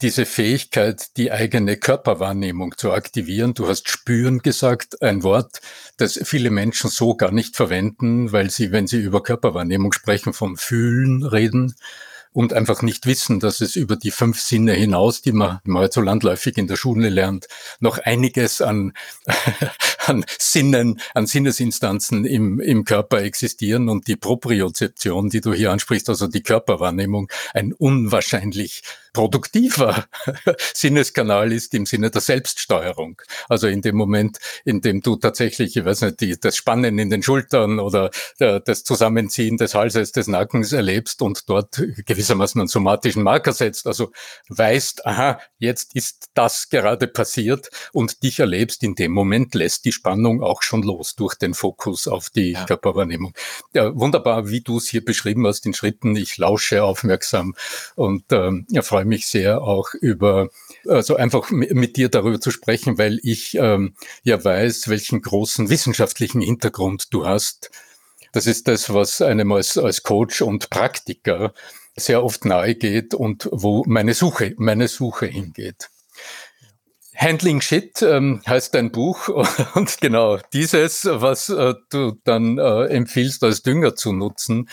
Diese 0.00 0.26
Fähigkeit, 0.26 1.16
die 1.16 1.32
eigene 1.32 1.76
Körperwahrnehmung 1.76 2.76
zu 2.76 2.92
aktivieren. 2.92 3.54
Du 3.54 3.66
hast 3.66 3.88
spüren 3.88 4.38
gesagt, 4.38 5.02
ein 5.02 5.24
Wort, 5.24 5.60
das 5.96 6.20
viele 6.22 6.50
Menschen 6.50 6.88
so 6.88 7.16
gar 7.16 7.32
nicht 7.32 7.56
verwenden, 7.56 8.30
weil 8.30 8.48
sie, 8.50 8.70
wenn 8.70 8.86
sie 8.86 9.00
über 9.00 9.24
Körperwahrnehmung 9.24 9.92
sprechen, 9.92 10.34
vom 10.34 10.56
Fühlen 10.56 11.24
reden 11.24 11.74
und 12.38 12.52
einfach 12.52 12.82
nicht 12.82 13.04
wissen, 13.06 13.40
dass 13.40 13.60
es 13.60 13.74
über 13.74 13.96
die 13.96 14.12
fünf 14.12 14.40
Sinne 14.40 14.72
hinaus, 14.72 15.22
die 15.22 15.32
man 15.32 15.58
mal 15.64 15.90
so 15.90 16.00
landläufig 16.00 16.56
in 16.56 16.68
der 16.68 16.76
Schule 16.76 17.08
lernt, 17.08 17.48
noch 17.80 17.98
einiges 17.98 18.60
an, 18.60 18.92
an 20.06 20.24
Sinnen, 20.38 21.00
an 21.14 21.26
Sinnesinstanzen 21.26 22.24
im, 22.24 22.60
im 22.60 22.84
Körper 22.84 23.22
existieren 23.22 23.88
und 23.88 24.06
die 24.06 24.14
Propriozeption, 24.14 25.30
die 25.30 25.40
du 25.40 25.52
hier 25.52 25.72
ansprichst, 25.72 26.08
also 26.08 26.28
die 26.28 26.44
Körperwahrnehmung, 26.44 27.28
ein 27.54 27.72
unwahrscheinlich 27.72 28.84
produktiver 29.12 30.06
Sinneskanal 30.74 31.52
ist 31.52 31.74
im 31.74 31.86
Sinne 31.86 32.10
der 32.10 32.20
Selbststeuerung. 32.20 33.20
Also 33.48 33.66
in 33.66 33.82
dem 33.82 33.96
Moment, 33.96 34.38
in 34.64 34.80
dem 34.80 35.00
du 35.00 35.16
tatsächlich, 35.16 35.76
ich 35.76 35.84
weiß 35.84 36.02
nicht, 36.02 36.20
die, 36.20 36.38
das 36.38 36.56
Spannen 36.56 37.00
in 37.00 37.10
den 37.10 37.24
Schultern 37.24 37.80
oder 37.80 38.10
der, 38.38 38.60
das 38.60 38.84
Zusammenziehen 38.84 39.56
des 39.56 39.74
Halses, 39.74 40.12
des 40.12 40.28
Nackens 40.28 40.72
erlebst 40.72 41.20
und 41.20 41.48
dort 41.48 41.82
gewissermaßen 42.28 42.60
einen 42.60 42.68
somatischen 42.68 43.22
Marker 43.22 43.52
setzt, 43.52 43.86
also 43.86 44.12
weißt, 44.48 45.06
aha, 45.06 45.40
jetzt 45.58 45.94
ist 45.94 46.30
das 46.34 46.68
gerade 46.68 47.08
passiert 47.08 47.70
und 47.92 48.22
dich 48.22 48.40
erlebst, 48.40 48.82
in 48.82 48.94
dem 48.94 49.12
Moment 49.12 49.54
lässt 49.54 49.84
die 49.84 49.92
Spannung 49.92 50.42
auch 50.42 50.62
schon 50.62 50.82
los 50.82 51.14
durch 51.14 51.34
den 51.34 51.54
Fokus 51.54 52.06
auf 52.06 52.30
die 52.30 52.52
ja. 52.52 52.64
Körperwahrnehmung. 52.64 53.34
Ja, 53.72 53.94
wunderbar, 53.94 54.48
wie 54.48 54.60
du 54.60 54.76
es 54.76 54.88
hier 54.88 55.04
beschrieben 55.04 55.46
hast 55.46 55.64
in 55.66 55.74
Schritten. 55.74 56.16
Ich 56.16 56.36
lausche 56.36 56.84
aufmerksam 56.84 57.54
und 57.96 58.24
ähm, 58.32 58.66
ja, 58.70 58.82
freue 58.82 59.04
mich 59.04 59.26
sehr 59.26 59.62
auch 59.62 59.94
über, 59.94 60.48
also 60.86 61.16
einfach 61.16 61.50
mit 61.50 61.96
dir 61.96 62.08
darüber 62.08 62.40
zu 62.40 62.50
sprechen, 62.50 62.98
weil 62.98 63.18
ich 63.22 63.54
ähm, 63.54 63.94
ja 64.22 64.42
weiß, 64.42 64.88
welchen 64.88 65.22
großen 65.22 65.70
wissenschaftlichen 65.70 66.40
Hintergrund 66.40 67.12
du 67.12 67.26
hast. 67.26 67.70
Das 68.32 68.46
ist 68.46 68.68
das, 68.68 68.92
was 68.92 69.22
einem 69.22 69.52
als, 69.52 69.78
als 69.78 70.02
Coach 70.02 70.42
und 70.42 70.68
Praktiker 70.70 71.54
sehr 71.98 72.24
oft 72.24 72.44
nahe 72.44 72.74
geht 72.74 73.14
und 73.14 73.48
wo 73.52 73.84
meine 73.86 74.14
Suche, 74.14 74.54
meine 74.56 74.88
Suche 74.88 75.26
hingeht. 75.26 75.90
Handling 77.16 77.60
Shit 77.60 78.00
ähm, 78.02 78.42
heißt 78.46 78.74
dein 78.74 78.92
Buch 78.92 79.28
und 79.74 80.00
genau 80.00 80.38
dieses, 80.52 81.04
was 81.04 81.48
äh, 81.48 81.74
du 81.90 82.12
dann 82.24 82.58
äh, 82.58 82.84
empfiehlst 82.86 83.42
als 83.42 83.62
Dünger 83.62 83.96
zu 83.96 84.12
nutzen, 84.12 84.68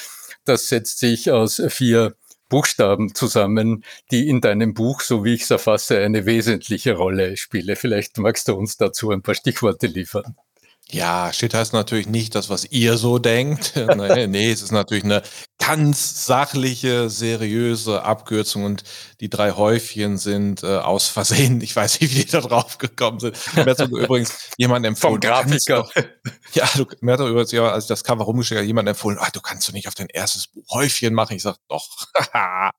das 0.45 0.69
setzt 0.69 0.99
sich 0.99 1.31
aus 1.31 1.59
vier 1.69 2.15
Buchstaben 2.49 3.15
zusammen, 3.15 3.83
die 4.11 4.29
in 4.29 4.41
deinem 4.41 4.75
Buch, 4.75 5.01
so 5.01 5.25
wie 5.25 5.33
ich 5.33 5.41
es 5.41 5.51
erfasse, 5.51 5.99
eine 5.99 6.27
wesentliche 6.27 6.93
Rolle 6.93 7.35
spielen. 7.37 7.75
Vielleicht 7.75 8.19
magst 8.19 8.47
du 8.47 8.53
uns 8.53 8.77
dazu 8.77 9.09
ein 9.09 9.23
paar 9.23 9.33
Stichworte 9.33 9.87
liefern. 9.87 10.35
Ja, 10.91 11.33
Shit 11.33 11.55
heißt 11.55 11.73
natürlich 11.73 12.07
nicht 12.07 12.35
das, 12.35 12.49
was 12.51 12.65
ihr 12.65 12.97
so 12.97 13.17
denkt. 13.17 13.73
nee, 13.97 14.27
nee, 14.27 14.51
es 14.51 14.61
ist 14.61 14.71
natürlich 14.71 15.03
eine 15.03 15.23
ganz 15.67 16.25
sachliche, 16.25 17.09
seriöse 17.09 18.03
Abkürzung 18.03 18.63
und 18.65 18.83
die 19.19 19.29
drei 19.29 19.51
Häufchen 19.51 20.17
sind 20.17 20.63
äh, 20.63 20.77
aus 20.77 21.07
Versehen. 21.07 21.61
Ich 21.65 21.75
weiß 21.75 21.99
nicht, 21.99 22.13
wie 22.13 22.23
die 22.23 22.31
da 22.31 22.41
drauf 22.41 22.77
gekommen 22.77 23.19
sind. 23.19 23.37
Mir 23.55 23.65
hat 23.65 23.79
übrigens 23.79 24.49
jemand 24.57 24.85
empfohlen. 24.85 25.13
Vom 25.13 25.19
Grafiker. 25.21 25.89
ja, 26.53 26.69
du, 26.75 26.85
mir 27.01 27.13
hat 27.13 27.19
übrigens, 27.19 27.51
ja, 27.51 27.71
als 27.71 27.85
ich 27.85 27.87
das 27.87 28.03
Cover 28.03 28.23
rumgeschickt 28.23 28.57
habe, 28.57 28.67
jemand 28.67 28.87
empfohlen, 28.87 29.17
ah, 29.19 29.29
du 29.31 29.41
kannst 29.41 29.67
du 29.67 29.71
nicht 29.71 29.87
auf 29.87 29.95
dein 29.95 30.07
erstes 30.07 30.49
Häufchen 30.71 31.13
machen. 31.13 31.35
Ich 31.35 31.41
sag, 31.43 31.57
doch. 31.67 31.87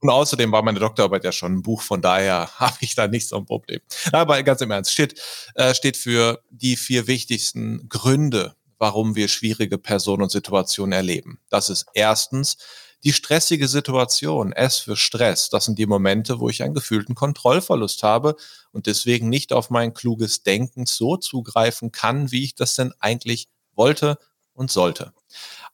Und 0.00 0.10
außerdem 0.10 0.50
war 0.52 0.62
meine 0.62 0.78
Doktorarbeit 0.78 1.24
ja 1.24 1.32
schon 1.32 1.54
ein 1.54 1.62
Buch, 1.62 1.82
von 1.82 2.00
daher 2.00 2.50
habe 2.58 2.76
ich 2.80 2.94
da 2.94 3.06
nicht 3.06 3.28
so 3.28 3.36
ein 3.36 3.46
Problem. 3.46 3.80
Aber 4.12 4.42
ganz 4.42 4.60
im 4.60 4.70
Ernst, 4.70 4.92
steht, 4.92 5.20
äh, 5.54 5.74
steht 5.74 5.96
für 5.96 6.42
die 6.50 6.76
vier 6.76 7.06
wichtigsten 7.06 7.88
Gründe, 7.88 8.54
warum 8.78 9.14
wir 9.14 9.28
schwierige 9.28 9.78
Personen 9.78 10.22
und 10.22 10.30
Situationen 10.30 10.92
erleben. 10.92 11.40
Das 11.48 11.68
ist 11.68 11.86
erstens 11.94 12.56
die 13.04 13.12
stressige 13.12 13.68
Situation, 13.68 14.52
S 14.52 14.78
für 14.78 14.96
Stress. 14.96 15.48
Das 15.50 15.66
sind 15.66 15.78
die 15.78 15.86
Momente, 15.86 16.40
wo 16.40 16.48
ich 16.48 16.62
einen 16.62 16.74
gefühlten 16.74 17.14
Kontrollverlust 17.14 18.02
habe 18.02 18.36
und 18.72 18.86
deswegen 18.86 19.28
nicht 19.28 19.52
auf 19.52 19.70
mein 19.70 19.94
kluges 19.94 20.42
Denken 20.42 20.86
so 20.86 21.16
zugreifen 21.16 21.92
kann, 21.92 22.32
wie 22.32 22.44
ich 22.44 22.54
das 22.54 22.74
denn 22.74 22.92
eigentlich 22.98 23.48
wollte 23.74 24.18
und 24.54 24.70
sollte. 24.70 25.12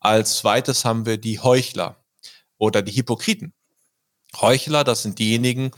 Als 0.00 0.38
zweites 0.38 0.84
haben 0.84 1.06
wir 1.06 1.16
die 1.16 1.40
Heuchler 1.40 1.96
oder 2.58 2.82
die 2.82 2.92
Hypokriten. 2.92 3.54
Heuchler, 4.40 4.84
das 4.84 5.02
sind 5.02 5.18
diejenigen, 5.18 5.70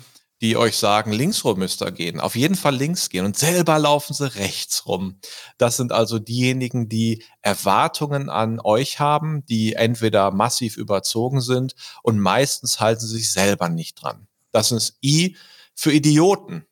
die 0.45 0.59
euch 0.59 0.77
sagen, 0.77 1.11
links 1.11 1.43
rum 1.43 1.59
müsst 1.59 1.81
ihr 1.83 1.91
gehen, 1.91 2.21
auf 2.21 2.37
jeden 2.37 2.55
Fall 2.55 2.77
links 2.77 3.09
gehen 3.09 3.25
und 3.25 3.35
selber 3.35 3.79
laufen 3.79 4.13
sie 4.13 4.35
rechts 4.35 4.85
rum. 4.85 5.19
Das 5.57 5.79
sind 5.79 5.91
also 5.91 6.19
diejenigen, 6.19 6.91
die 6.91 7.25
Erwartungen 7.41 8.29
an 8.29 8.61
euch 8.63 9.01
haben, 9.01 9.47
die 9.47 9.73
entweder 9.73 10.33
massiv 10.33 10.77
überzogen 10.77 11.41
sind 11.41 11.75
und 12.03 12.19
meistens 12.19 12.79
halten 12.79 13.01
sie 13.01 13.17
sich 13.17 13.33
selber 13.33 13.71
nicht 13.71 13.95
dran. 13.95 14.27
Das 14.51 14.71
ist 14.71 14.99
I 15.03 15.35
für 15.75 15.93
Idioten. 15.93 16.67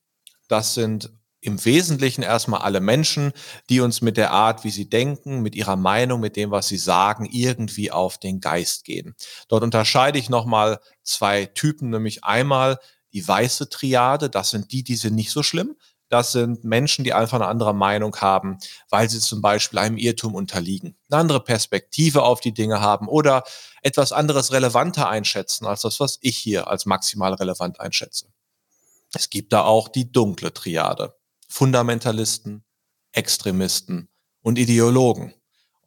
Das 0.48 0.74
sind 0.74 1.10
im 1.40 1.64
Wesentlichen 1.64 2.22
erstmal 2.22 2.60
alle 2.60 2.80
Menschen, 2.80 3.32
die 3.70 3.80
uns 3.80 4.02
mit 4.02 4.18
der 4.18 4.32
Art, 4.32 4.64
wie 4.64 4.70
sie 4.70 4.90
denken, 4.90 5.40
mit 5.40 5.54
ihrer 5.54 5.76
Meinung, 5.76 6.20
mit 6.20 6.36
dem, 6.36 6.50
was 6.50 6.68
sie 6.68 6.76
sagen, 6.76 7.24
irgendwie 7.24 7.90
auf 7.90 8.18
den 8.18 8.40
Geist 8.40 8.84
gehen. 8.84 9.14
Dort 9.48 9.62
unterscheide 9.62 10.18
ich 10.18 10.28
nochmal 10.28 10.78
zwei 11.02 11.46
Typen, 11.46 11.88
nämlich 11.88 12.22
einmal 12.22 12.78
die 13.12 13.26
weiße 13.26 13.68
Triade, 13.68 14.30
das 14.30 14.50
sind 14.50 14.72
die, 14.72 14.82
die 14.82 14.96
sind 14.96 15.14
nicht 15.14 15.30
so 15.30 15.42
schlimm. 15.42 15.76
Das 16.08 16.32
sind 16.32 16.62
Menschen, 16.62 17.04
die 17.04 17.14
einfach 17.14 17.36
eine 17.36 17.46
andere 17.46 17.74
Meinung 17.74 18.14
haben, 18.16 18.58
weil 18.90 19.08
sie 19.08 19.18
zum 19.18 19.40
Beispiel 19.40 19.78
einem 19.78 19.96
Irrtum 19.96 20.34
unterliegen, 20.34 20.94
eine 21.10 21.20
andere 21.20 21.40
Perspektive 21.40 22.22
auf 22.22 22.40
die 22.40 22.52
Dinge 22.52 22.82
haben 22.82 23.08
oder 23.08 23.44
etwas 23.80 24.12
anderes 24.12 24.52
relevanter 24.52 25.08
einschätzen 25.08 25.66
als 25.66 25.80
das, 25.80 26.00
was 26.00 26.18
ich 26.20 26.36
hier 26.36 26.68
als 26.68 26.84
maximal 26.84 27.32
relevant 27.32 27.80
einschätze. 27.80 28.26
Es 29.14 29.30
gibt 29.30 29.54
da 29.54 29.62
auch 29.62 29.88
die 29.88 30.12
dunkle 30.12 30.52
Triade. 30.52 31.14
Fundamentalisten, 31.48 32.62
Extremisten 33.12 34.08
und 34.42 34.58
Ideologen. 34.58 35.32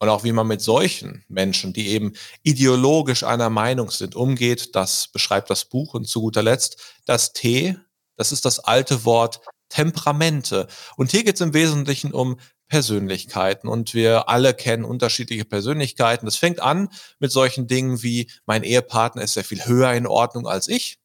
Und 0.06 0.12
auch 0.12 0.24
wie 0.24 0.34
man 0.34 0.46
mit 0.46 0.62
solchen 0.62 1.26
Menschen, 1.30 1.74
die 1.74 1.88
eben 1.88 2.14
ideologisch 2.44 3.24
einer 3.24 3.50
Meinung 3.50 3.90
sind, 3.90 4.16
umgeht, 4.16 4.76
das 4.76 5.08
beschreibt 5.08 5.50
das 5.50 5.66
Buch. 5.66 5.96
Und 5.96 6.08
zu 6.08 6.22
guter 6.22 6.44
Letzt 6.44 6.80
das 7.08 7.34
T, 7.34 7.76
das 8.16 8.32
ist 8.32 8.46
das 8.46 8.60
alte 8.60 9.04
Wort 9.04 9.42
Temperamente. 9.70 10.68
Und 10.96 11.10
hier 11.10 11.24
geht 11.24 11.36
es 11.36 11.42
im 11.42 11.56
Wesentlichen 11.56 12.14
um 12.14 12.38
Persönlichkeiten 12.68 13.68
und 13.68 13.96
wir 13.96 14.30
alle 14.30 14.54
kennen 14.54 14.86
unterschiedliche 14.86 15.44
Persönlichkeiten. 15.44 16.28
Das 16.28 16.36
fängt 16.36 16.60
an 16.60 16.90
mit 17.18 17.32
solchen 17.32 17.66
Dingen 17.66 18.04
wie 18.04 18.30
mein 18.46 18.62
Ehepartner 18.62 19.24
ist 19.24 19.34
sehr 19.34 19.44
viel 19.44 19.66
höher 19.66 19.92
in 19.94 20.06
Ordnung 20.06 20.48
als 20.48 20.68
ich 20.68 21.00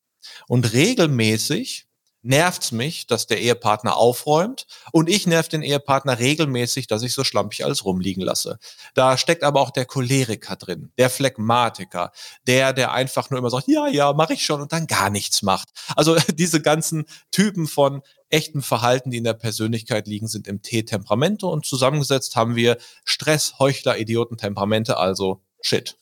und 0.46 0.74
regelmäßig 0.74 1.86
nervt's 2.22 2.72
mich, 2.72 3.06
dass 3.06 3.26
der 3.26 3.40
Ehepartner 3.40 3.96
aufräumt 3.96 4.66
und 4.92 5.08
ich 5.08 5.26
nerv 5.26 5.48
den 5.48 5.62
Ehepartner 5.62 6.18
regelmäßig, 6.18 6.86
dass 6.86 7.02
ich 7.02 7.14
so 7.14 7.24
schlampig 7.24 7.64
alles 7.64 7.84
rumliegen 7.84 8.22
lasse. 8.22 8.58
Da 8.94 9.16
steckt 9.16 9.42
aber 9.42 9.60
auch 9.60 9.70
der 9.70 9.86
Choleriker 9.86 10.56
drin, 10.56 10.92
der 10.98 11.10
Phlegmatiker, 11.10 12.12
der, 12.46 12.72
der 12.72 12.92
einfach 12.92 13.30
nur 13.30 13.38
immer 13.38 13.50
sagt, 13.50 13.68
ja, 13.68 13.88
ja, 13.88 14.12
mache 14.12 14.34
ich 14.34 14.44
schon 14.44 14.60
und 14.60 14.72
dann 14.72 14.86
gar 14.86 15.10
nichts 15.10 15.42
macht. 15.42 15.68
Also 15.96 16.16
diese 16.34 16.60
ganzen 16.60 17.04
Typen 17.30 17.66
von 17.66 18.02
echten 18.28 18.62
Verhalten, 18.62 19.10
die 19.10 19.18
in 19.18 19.24
der 19.24 19.34
Persönlichkeit 19.34 20.06
liegen, 20.06 20.28
sind 20.28 20.46
im 20.46 20.62
T-Temperamente 20.62 21.46
und 21.46 21.66
zusammengesetzt 21.66 22.36
haben 22.36 22.54
wir 22.54 22.76
Stress, 23.04 23.54
Heuchler, 23.58 23.98
Idioten, 23.98 24.36
Temperamente, 24.36 24.96
also 24.96 25.42
Shit. 25.62 25.96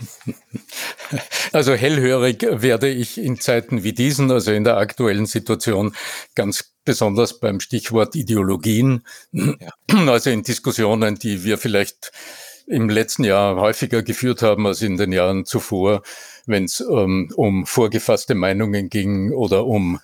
Also 1.52 1.74
hellhörig 1.74 2.46
werde 2.48 2.88
ich 2.88 3.18
in 3.18 3.40
Zeiten 3.40 3.82
wie 3.82 3.92
diesen, 3.92 4.30
also 4.30 4.52
in 4.52 4.62
der 4.62 4.76
aktuellen 4.76 5.26
Situation, 5.26 5.94
ganz 6.36 6.72
besonders 6.84 7.40
beim 7.40 7.58
Stichwort 7.58 8.14
Ideologien, 8.14 9.04
also 9.88 10.30
in 10.30 10.44
Diskussionen, 10.44 11.16
die 11.16 11.42
wir 11.42 11.58
vielleicht 11.58 12.12
im 12.66 12.88
letzten 12.88 13.24
Jahr 13.24 13.56
häufiger 13.56 14.02
geführt 14.02 14.42
haben 14.42 14.66
als 14.66 14.80
in 14.82 14.96
den 14.96 15.10
Jahren 15.10 15.44
zuvor, 15.44 16.02
wenn 16.46 16.64
es 16.64 16.80
ähm, 16.80 17.32
um 17.34 17.66
vorgefasste 17.66 18.36
Meinungen 18.36 18.88
ging 18.88 19.32
oder 19.32 19.66
um 19.66 19.98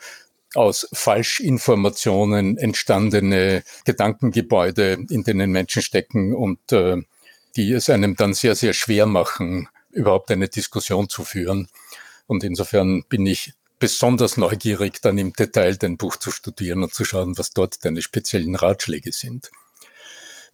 aus 0.55 0.89
Falschinformationen 0.93 2.57
entstandene 2.59 3.63
Gedankengebäude, 3.85 4.99
in 5.11 5.23
denen 5.23 5.53
Menschen 5.53 5.83
stecken 5.83 6.35
und 6.35 6.73
äh, 6.73 6.97
die 7.57 7.73
es 7.73 7.89
einem 7.89 8.17
dann 8.17 8.35
sehr, 8.35 8.55
sehr 8.55 8.73
schwer 8.73 9.07
machen, 9.07 9.69
überhaupt 9.97 10.31
eine 10.31 10.49
Diskussion 10.49 11.09
zu 11.09 11.25
führen. 11.25 11.69
Und 12.27 12.45
insofern 12.45 13.05
bin 13.09 13.27
ich 13.27 13.53
besonders 13.79 14.37
neugierig, 14.37 15.01
dann 15.03 15.19
im 15.19 15.33
Detail 15.33 15.77
dein 15.77 15.97
Buch 15.97 16.17
zu 16.17 16.31
studieren 16.31 16.83
und 16.83 16.95
zu 16.95 17.05
schauen, 17.05 17.37
was 17.39 17.51
dort 17.51 17.85
deine 17.85 18.03
speziellen 18.03 18.55
Ratschläge 18.55 19.13
sind. 19.13 19.51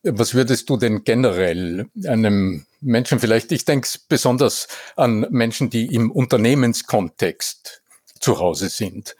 Was 0.03 0.35
würdest 0.35 0.69
du 0.69 0.77
denn 0.77 1.05
generell 1.05 1.87
einem 2.05 2.67
Menschen 2.81 3.21
vielleicht, 3.21 3.53
ich 3.53 3.65
denke 3.65 3.89
besonders 4.09 4.67
an 4.97 5.27
Menschen, 5.31 5.71
die 5.71 5.87
im 5.95 6.11
Unternehmenskontext 6.11 7.83
zu 8.19 8.41
Hause 8.41 8.69
sind, 8.69 9.17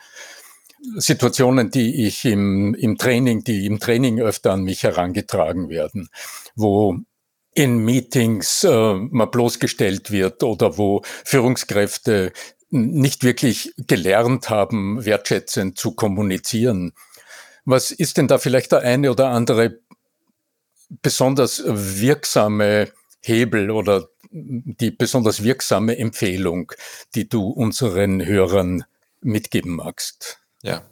Situationen, 0.97 1.71
die 1.71 2.07
ich 2.07 2.25
im, 2.25 2.75
im 2.75 2.99
Training, 2.99 3.45
die 3.45 3.67
im 3.67 3.79
Training 3.79 4.21
öfter 4.21 4.53
an 4.53 4.65
mich 4.65 4.83
herangetragen 4.83 5.69
werden, 5.69 6.09
wo 6.57 6.99
in 7.55 7.79
Meetings 7.79 8.65
äh, 8.65 8.95
mal 8.95 9.27
bloßgestellt 9.27 10.11
wird 10.11 10.43
oder 10.43 10.79
wo 10.79 11.03
Führungskräfte 11.25 12.33
nicht 12.71 13.23
wirklich 13.23 13.75
gelernt 13.77 14.49
haben, 14.49 15.05
wertschätzend 15.05 15.79
zu 15.79 15.93
kommunizieren. 15.93 16.93
Was 17.65 17.91
ist 17.91 18.17
denn 18.17 18.29
da 18.29 18.39
vielleicht 18.39 18.73
der 18.73 18.81
eine 18.81 19.11
oder 19.11 19.29
andere 19.29 19.79
besonders 21.03 21.63
wirksame 21.67 22.91
Hebel 23.21 23.71
oder 23.71 24.09
die 24.31 24.91
besonders 24.91 25.43
wirksame 25.43 25.99
Empfehlung, 25.99 26.73
die 27.15 27.29
du 27.29 27.49
unseren 27.49 28.25
Hörern 28.25 28.85
mitgeben 29.21 29.77
magst? 29.77 30.41
Ja. 30.63 30.83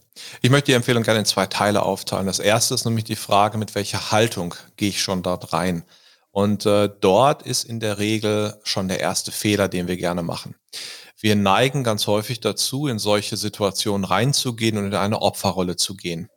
Ich 0.42 0.50
möchte 0.50 0.66
die 0.66 0.74
Empfehlung 0.74 1.02
gerne 1.02 1.20
in 1.20 1.24
zwei 1.24 1.46
Teile 1.46 1.82
aufteilen. 1.82 2.26
Das 2.26 2.40
erste 2.40 2.74
ist 2.74 2.84
nämlich 2.84 3.04
die 3.04 3.16
Frage, 3.16 3.56
mit 3.56 3.74
welcher 3.74 4.10
Haltung 4.10 4.54
gehe 4.76 4.90
ich 4.90 5.00
schon 5.00 5.22
dort 5.22 5.54
rein? 5.54 5.84
Und 6.30 6.64
äh, 6.66 6.88
dort 7.00 7.42
ist 7.42 7.64
in 7.64 7.80
der 7.80 7.98
Regel 7.98 8.58
schon 8.62 8.88
der 8.88 9.00
erste 9.00 9.32
Fehler, 9.32 9.68
den 9.68 9.88
wir 9.88 9.96
gerne 9.96 10.22
machen. 10.22 10.54
Wir 11.18 11.36
neigen 11.36 11.84
ganz 11.84 12.06
häufig 12.06 12.40
dazu, 12.40 12.86
in 12.86 12.98
solche 12.98 13.36
Situationen 13.36 14.04
reinzugehen 14.04 14.78
und 14.78 14.86
in 14.86 14.94
eine 14.94 15.20
Opferrolle 15.20 15.76
zu 15.76 15.96
gehen. 15.96 16.28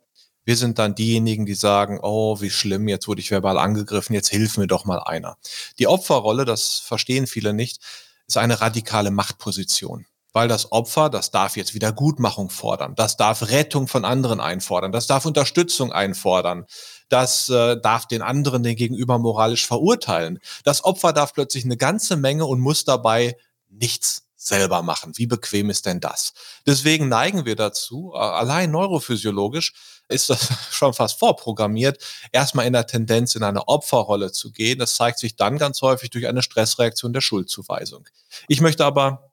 Wir 0.44 0.56
sind 0.56 0.78
dann 0.78 0.94
diejenigen, 0.94 1.46
die 1.46 1.54
sagen, 1.54 2.00
oh, 2.02 2.40
wie 2.42 2.50
schlimm, 2.50 2.86
jetzt 2.88 3.08
wurde 3.08 3.20
ich 3.20 3.30
verbal 3.30 3.56
angegriffen, 3.56 4.14
jetzt 4.14 4.28
hilf 4.28 4.58
mir 4.58 4.66
doch 4.66 4.84
mal 4.84 4.98
einer. 4.98 5.38
Die 5.78 5.86
Opferrolle, 5.86 6.44
das 6.44 6.80
verstehen 6.80 7.26
viele 7.26 7.54
nicht, 7.54 7.80
ist 8.26 8.36
eine 8.36 8.60
radikale 8.60 9.10
Machtposition 9.10 10.06
weil 10.34 10.48
das 10.48 10.72
Opfer, 10.72 11.08
das 11.08 11.30
darf 11.30 11.56
jetzt 11.56 11.74
Wiedergutmachung 11.74 12.50
fordern, 12.50 12.94
das 12.96 13.16
darf 13.16 13.48
Rettung 13.48 13.86
von 13.86 14.04
anderen 14.04 14.40
einfordern, 14.40 14.90
das 14.90 15.06
darf 15.06 15.24
Unterstützung 15.24 15.92
einfordern, 15.92 16.66
das 17.14 17.48
äh, 17.48 17.80
darf 17.80 18.08
den 18.08 18.22
anderen 18.22 18.64
den 18.64 18.74
Gegenüber 18.74 19.20
moralisch 19.20 19.68
verurteilen. 19.68 20.40
Das 20.64 20.82
Opfer 20.82 21.12
darf 21.12 21.32
plötzlich 21.32 21.64
eine 21.64 21.76
ganze 21.76 22.16
Menge 22.16 22.44
und 22.44 22.58
muss 22.58 22.84
dabei 22.84 23.36
nichts 23.68 24.26
selber 24.34 24.82
machen. 24.82 25.16
Wie 25.16 25.28
bequem 25.28 25.70
ist 25.70 25.86
denn 25.86 26.00
das? 26.00 26.32
Deswegen 26.66 27.08
neigen 27.08 27.44
wir 27.44 27.54
dazu, 27.54 28.10
äh, 28.14 28.18
allein 28.18 28.72
neurophysiologisch 28.72 29.74
ist 30.08 30.28
das 30.28 30.48
schon 30.72 30.92
fast 30.92 31.20
vorprogrammiert, 31.20 32.02
erstmal 32.32 32.66
in 32.66 32.72
der 32.72 32.88
Tendenz 32.88 33.36
in 33.36 33.44
eine 33.44 33.68
Opferrolle 33.68 34.32
zu 34.32 34.50
gehen. 34.50 34.80
Das 34.80 34.96
zeigt 34.96 35.20
sich 35.20 35.36
dann 35.36 35.56
ganz 35.56 35.82
häufig 35.82 36.10
durch 36.10 36.26
eine 36.26 36.42
Stressreaktion 36.42 37.12
der 37.12 37.20
Schuldzuweisung. 37.20 38.08
Ich 38.48 38.60
möchte 38.60 38.84
aber 38.84 39.30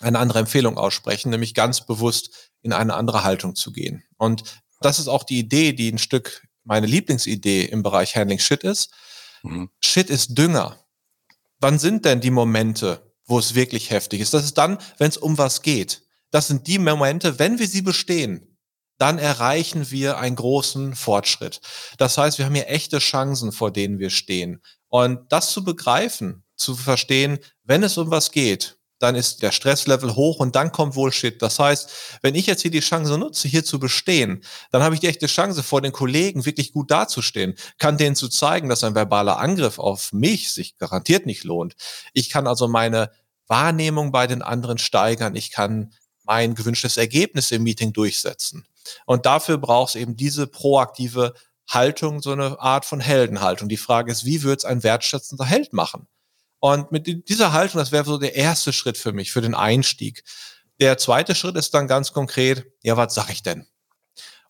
eine 0.00 0.18
andere 0.18 0.40
Empfehlung 0.40 0.76
aussprechen, 0.76 1.30
nämlich 1.30 1.54
ganz 1.54 1.86
bewusst 1.86 2.50
in 2.62 2.72
eine 2.72 2.94
andere 2.94 3.22
Haltung 3.22 3.54
zu 3.54 3.70
gehen. 3.70 4.02
Und 4.18 4.42
das 4.80 4.98
ist 4.98 5.06
auch 5.06 5.22
die 5.22 5.38
Idee, 5.38 5.72
die 5.72 5.88
ein 5.88 5.98
Stück 5.98 6.42
meine 6.64 6.86
Lieblingsidee 6.86 7.64
im 7.64 7.82
Bereich 7.82 8.16
Handling 8.16 8.38
Shit 8.38 8.64
ist. 8.64 8.90
Mhm. 9.42 9.70
Shit 9.80 10.10
ist 10.10 10.36
Dünger. 10.38 10.78
Wann 11.60 11.78
sind 11.78 12.04
denn 12.04 12.20
die 12.20 12.30
Momente, 12.30 13.12
wo 13.24 13.38
es 13.38 13.54
wirklich 13.54 13.90
heftig 13.90 14.20
ist? 14.20 14.34
Das 14.34 14.44
ist 14.44 14.58
dann, 14.58 14.78
wenn 14.98 15.08
es 15.08 15.16
um 15.16 15.38
was 15.38 15.62
geht. 15.62 16.02
Das 16.30 16.48
sind 16.48 16.66
die 16.66 16.78
Momente, 16.78 17.38
wenn 17.38 17.58
wir 17.58 17.68
sie 17.68 17.82
bestehen, 17.82 18.58
dann 18.98 19.18
erreichen 19.18 19.90
wir 19.90 20.18
einen 20.18 20.36
großen 20.36 20.94
Fortschritt. 20.94 21.60
Das 21.98 22.18
heißt, 22.18 22.38
wir 22.38 22.46
haben 22.46 22.54
hier 22.54 22.68
echte 22.68 22.98
Chancen, 22.98 23.52
vor 23.52 23.72
denen 23.72 23.98
wir 23.98 24.10
stehen. 24.10 24.62
Und 24.88 25.32
das 25.32 25.52
zu 25.52 25.64
begreifen, 25.64 26.44
zu 26.56 26.74
verstehen, 26.74 27.38
wenn 27.64 27.82
es 27.82 27.98
um 27.98 28.10
was 28.10 28.30
geht, 28.30 28.78
dann 29.02 29.16
ist 29.16 29.42
der 29.42 29.50
Stresslevel 29.50 30.14
hoch 30.14 30.38
und 30.38 30.54
dann 30.54 30.70
kommt 30.70 30.94
wohl 30.94 31.12
Shit. 31.12 31.42
Das 31.42 31.58
heißt, 31.58 31.90
wenn 32.22 32.36
ich 32.36 32.46
jetzt 32.46 32.62
hier 32.62 32.70
die 32.70 32.80
Chance 32.80 33.18
nutze, 33.18 33.48
hier 33.48 33.64
zu 33.64 33.80
bestehen, 33.80 34.44
dann 34.70 34.82
habe 34.82 34.94
ich 34.94 35.00
die 35.00 35.08
echte 35.08 35.26
Chance, 35.26 35.62
vor 35.64 35.80
den 35.80 35.90
Kollegen 35.92 36.44
wirklich 36.44 36.72
gut 36.72 36.90
dazustehen, 36.90 37.56
kann 37.78 37.98
denen 37.98 38.14
zu 38.14 38.28
zeigen, 38.28 38.68
dass 38.68 38.84
ein 38.84 38.94
verbaler 38.94 39.38
Angriff 39.38 39.78
auf 39.80 40.12
mich 40.12 40.52
sich 40.52 40.78
garantiert 40.78 41.26
nicht 41.26 41.42
lohnt. 41.42 41.74
Ich 42.12 42.30
kann 42.30 42.46
also 42.46 42.68
meine 42.68 43.10
Wahrnehmung 43.48 44.12
bei 44.12 44.28
den 44.28 44.40
anderen 44.40 44.78
steigern. 44.78 45.34
Ich 45.34 45.50
kann 45.50 45.92
mein 46.24 46.54
gewünschtes 46.54 46.96
Ergebnis 46.96 47.50
im 47.50 47.64
Meeting 47.64 47.92
durchsetzen. 47.92 48.64
Und 49.04 49.26
dafür 49.26 49.58
braucht 49.58 49.90
es 49.90 50.00
eben 50.00 50.16
diese 50.16 50.46
proaktive 50.46 51.34
Haltung, 51.68 52.22
so 52.22 52.30
eine 52.30 52.60
Art 52.60 52.84
von 52.84 53.00
Heldenhaltung. 53.00 53.68
Die 53.68 53.76
Frage 53.76 54.12
ist, 54.12 54.24
wie 54.24 54.42
wird 54.42 54.60
es 54.60 54.64
ein 54.64 54.82
wertschätzender 54.84 55.44
Held 55.44 55.72
machen? 55.72 56.06
Und 56.64 56.92
mit 56.92 57.28
dieser 57.28 57.52
Haltung, 57.52 57.80
das 57.80 57.90
wäre 57.90 58.04
so 58.04 58.18
der 58.18 58.36
erste 58.36 58.72
Schritt 58.72 58.96
für 58.96 59.12
mich, 59.12 59.32
für 59.32 59.40
den 59.40 59.56
Einstieg. 59.56 60.22
Der 60.80 60.96
zweite 60.96 61.34
Schritt 61.34 61.56
ist 61.56 61.74
dann 61.74 61.88
ganz 61.88 62.12
konkret, 62.12 62.66
ja, 62.84 62.96
was 62.96 63.14
sag 63.14 63.30
ich 63.30 63.42
denn? 63.42 63.66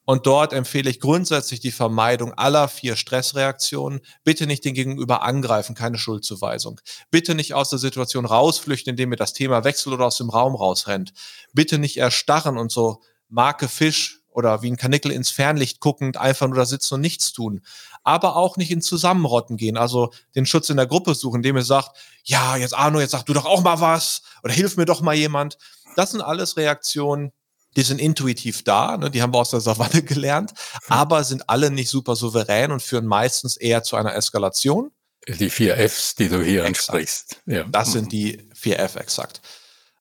Und 0.05 0.27
dort 0.27 0.53
empfehle 0.53 0.90
ich 0.90 1.01
grundsätzlich 1.01 1.61
die 1.61 1.70
Vermeidung 1.70 2.35
aller 2.35 2.68
vier 2.68 2.96
Stressreaktionen. 2.96 4.03
Bitte 4.25 4.46
nicht 4.46 4.62
den 4.66 4.75
Gegenüber 4.75 5.22
angreifen, 5.22 5.75
keine 5.75 5.96
Schuldzuweisung. 5.96 6.83
Bitte 7.11 7.35
nicht 7.35 7.55
aus 7.55 7.70
der 7.70 7.79
Situation 7.79 8.27
rausflüchten, 8.27 8.90
indem 8.90 9.12
ihr 9.12 9.16
das 9.16 9.33
Thema 9.33 9.64
wechselt 9.64 9.94
oder 9.94 10.05
aus 10.05 10.18
dem 10.18 10.29
Raum 10.29 10.55
rausrennt. 10.55 11.14
Bitte 11.55 11.79
nicht 11.79 11.96
erstarren 11.96 12.59
und 12.59 12.70
so 12.70 13.01
Marke 13.31 13.68
Fisch 13.68 14.20
oder 14.29 14.61
wie 14.61 14.70
ein 14.70 14.77
Kanickel 14.77 15.12
ins 15.12 15.31
Fernlicht 15.31 15.81
guckend 15.81 16.16
einfach 16.18 16.46
nur 16.46 16.57
da 16.57 16.66
sitzen 16.66 16.94
und 16.94 17.01
nichts 17.01 17.33
tun. 17.33 17.62
Aber 18.04 18.36
auch 18.36 18.56
nicht 18.56 18.70
in 18.70 18.82
Zusammenrotten 18.82 19.56
gehen, 19.56 19.76
also 19.76 20.12
den 20.34 20.46
Schutz 20.46 20.70
in 20.70 20.76
der 20.76 20.86
Gruppe 20.86 21.14
suchen, 21.14 21.36
indem 21.36 21.56
ihr 21.56 21.64
sagt, 21.64 21.96
ja, 22.24 22.56
jetzt 22.56 22.74
Arno, 22.74 23.00
jetzt 23.00 23.12
sag 23.12 23.24
du 23.24 23.32
doch 23.32 23.46
auch 23.46 23.62
mal 23.62 23.80
was 23.80 24.22
oder 24.42 24.52
hilf 24.52 24.76
mir 24.76 24.86
doch 24.86 25.00
mal 25.00 25.14
jemand. 25.14 25.58
Das 25.96 26.10
sind 26.10 26.20
alles 26.20 26.56
Reaktionen, 26.56 27.32
die 27.76 27.82
sind 27.82 28.00
intuitiv 28.00 28.64
da, 28.64 28.96
ne, 28.96 29.10
die 29.10 29.22
haben 29.22 29.32
wir 29.32 29.38
aus 29.38 29.50
der 29.50 29.60
Savanne 29.60 30.02
gelernt, 30.02 30.52
aber 30.88 31.24
sind 31.24 31.48
alle 31.48 31.70
nicht 31.70 31.88
super 31.88 32.16
souverän 32.16 32.72
und 32.72 32.82
führen 32.82 33.06
meistens 33.06 33.56
eher 33.56 33.82
zu 33.82 33.96
einer 33.96 34.14
Eskalation. 34.14 34.90
Die 35.28 35.50
vier 35.50 35.76
Fs, 35.76 36.16
die 36.16 36.28
du 36.28 36.42
hier 36.42 36.64
exakt. 36.64 36.88
ansprichst. 36.90 37.36
Ja. 37.46 37.64
Das 37.64 37.92
sind 37.92 38.10
die 38.10 38.48
vier 38.54 38.80
F 38.80 38.96
exakt. 38.96 39.40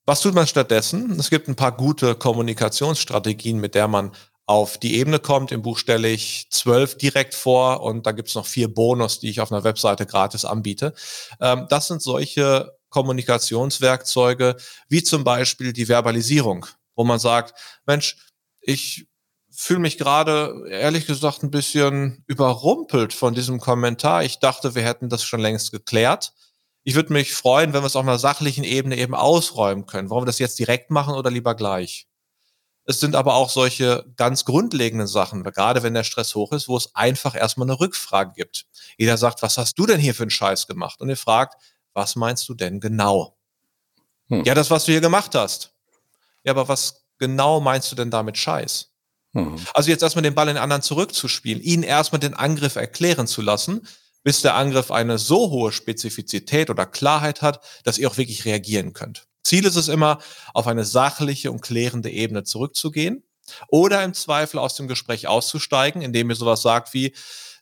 Was 0.05 0.21
tut 0.21 0.33
man 0.33 0.47
stattdessen? 0.47 1.19
Es 1.19 1.29
gibt 1.29 1.47
ein 1.47 1.55
paar 1.55 1.71
gute 1.71 2.15
Kommunikationsstrategien, 2.15 3.59
mit 3.59 3.75
der 3.75 3.87
man 3.87 4.11
auf 4.51 4.77
die 4.77 4.95
Ebene 4.95 5.19
kommt. 5.19 5.51
Im 5.51 5.61
Buch 5.61 5.77
stelle 5.77 6.09
ich 6.09 6.47
zwölf 6.51 6.97
direkt 6.97 7.33
vor 7.33 7.81
und 7.81 8.05
da 8.05 8.11
gibt 8.11 8.29
es 8.29 8.35
noch 8.35 8.45
vier 8.45 8.73
Bonus, 8.73 9.19
die 9.19 9.29
ich 9.29 9.41
auf 9.41 9.51
einer 9.51 9.63
Webseite 9.63 10.05
gratis 10.05 10.45
anbiete. 10.45 10.93
Ähm, 11.39 11.65
das 11.69 11.87
sind 11.87 12.01
solche 12.01 12.77
Kommunikationswerkzeuge, 12.89 14.57
wie 14.89 15.01
zum 15.01 15.23
Beispiel 15.23 15.73
die 15.73 15.87
Verbalisierung 15.87 16.67
wo 16.95 17.03
man 17.03 17.19
sagt, 17.19 17.53
Mensch, 17.85 18.15
ich 18.61 19.07
fühle 19.49 19.79
mich 19.79 19.97
gerade 19.97 20.67
ehrlich 20.69 21.07
gesagt 21.07 21.43
ein 21.43 21.51
bisschen 21.51 22.23
überrumpelt 22.27 23.13
von 23.13 23.33
diesem 23.33 23.59
Kommentar. 23.59 24.23
Ich 24.23 24.39
dachte, 24.39 24.75
wir 24.75 24.83
hätten 24.83 25.09
das 25.09 25.23
schon 25.23 25.39
längst 25.39 25.71
geklärt. 25.71 26.33
Ich 26.83 26.95
würde 26.95 27.13
mich 27.13 27.33
freuen, 27.33 27.73
wenn 27.73 27.81
wir 27.81 27.87
es 27.87 27.95
auf 27.95 28.03
einer 28.03 28.19
sachlichen 28.19 28.63
Ebene 28.63 28.97
eben 28.97 29.13
ausräumen 29.13 29.85
können. 29.85 30.09
Wollen 30.09 30.23
wir 30.23 30.27
das 30.27 30.39
jetzt 30.39 30.57
direkt 30.57 30.89
machen 30.89 31.15
oder 31.15 31.29
lieber 31.29 31.55
gleich? 31.55 32.07
Es 32.91 32.99
sind 32.99 33.15
aber 33.15 33.35
auch 33.35 33.49
solche 33.49 34.03
ganz 34.17 34.43
grundlegenden 34.43 35.07
Sachen, 35.07 35.45
gerade 35.45 35.81
wenn 35.81 35.93
der 35.93 36.03
Stress 36.03 36.35
hoch 36.35 36.51
ist, 36.51 36.67
wo 36.67 36.75
es 36.75 36.93
einfach 36.93 37.35
erstmal 37.35 37.65
eine 37.65 37.79
Rückfrage 37.79 38.33
gibt. 38.35 38.65
Jeder 38.97 39.15
sagt, 39.15 39.41
was 39.41 39.57
hast 39.57 39.79
du 39.79 39.85
denn 39.85 39.97
hier 39.97 40.13
für 40.13 40.23
einen 40.23 40.29
Scheiß 40.29 40.67
gemacht? 40.67 40.99
Und 40.99 41.07
ihr 41.07 41.15
fragt, 41.15 41.55
was 41.93 42.17
meinst 42.17 42.49
du 42.49 42.53
denn 42.53 42.81
genau? 42.81 43.37
Hm. 44.27 44.43
Ja, 44.43 44.55
das, 44.55 44.69
was 44.71 44.83
du 44.83 44.91
hier 44.91 44.99
gemacht 44.99 45.35
hast. 45.35 45.73
Ja, 46.43 46.51
aber 46.51 46.67
was 46.67 47.05
genau 47.17 47.61
meinst 47.61 47.89
du 47.93 47.95
denn 47.95 48.11
damit 48.11 48.37
Scheiß? 48.37 48.89
Mhm. 49.31 49.65
Also 49.73 49.89
jetzt 49.89 50.03
erstmal 50.03 50.23
den 50.23 50.35
Ball 50.35 50.49
in 50.49 50.55
den 50.55 50.63
anderen 50.63 50.81
zurückzuspielen, 50.81 51.63
ihn 51.63 51.83
erstmal 51.83 52.19
den 52.19 52.33
Angriff 52.33 52.75
erklären 52.75 53.25
zu 53.25 53.41
lassen, 53.41 53.87
bis 54.21 54.41
der 54.41 54.55
Angriff 54.55 54.91
eine 54.91 55.17
so 55.17 55.49
hohe 55.49 55.71
Spezifizität 55.71 56.69
oder 56.69 56.85
Klarheit 56.85 57.41
hat, 57.41 57.63
dass 57.85 57.97
ihr 57.97 58.09
auch 58.09 58.17
wirklich 58.17 58.43
reagieren 58.43 58.91
könnt. 58.91 59.29
Ziel 59.43 59.65
ist 59.65 59.75
es 59.75 59.87
immer, 59.87 60.19
auf 60.53 60.67
eine 60.67 60.85
sachliche 60.85 61.51
und 61.51 61.61
klärende 61.61 62.09
Ebene 62.09 62.43
zurückzugehen 62.43 63.23
oder 63.67 64.03
im 64.03 64.13
Zweifel 64.13 64.59
aus 64.59 64.75
dem 64.75 64.87
Gespräch 64.87 65.27
auszusteigen, 65.27 66.01
indem 66.01 66.29
ihr 66.29 66.35
sowas 66.35 66.61
sagt 66.61 66.93
wie, 66.93 67.13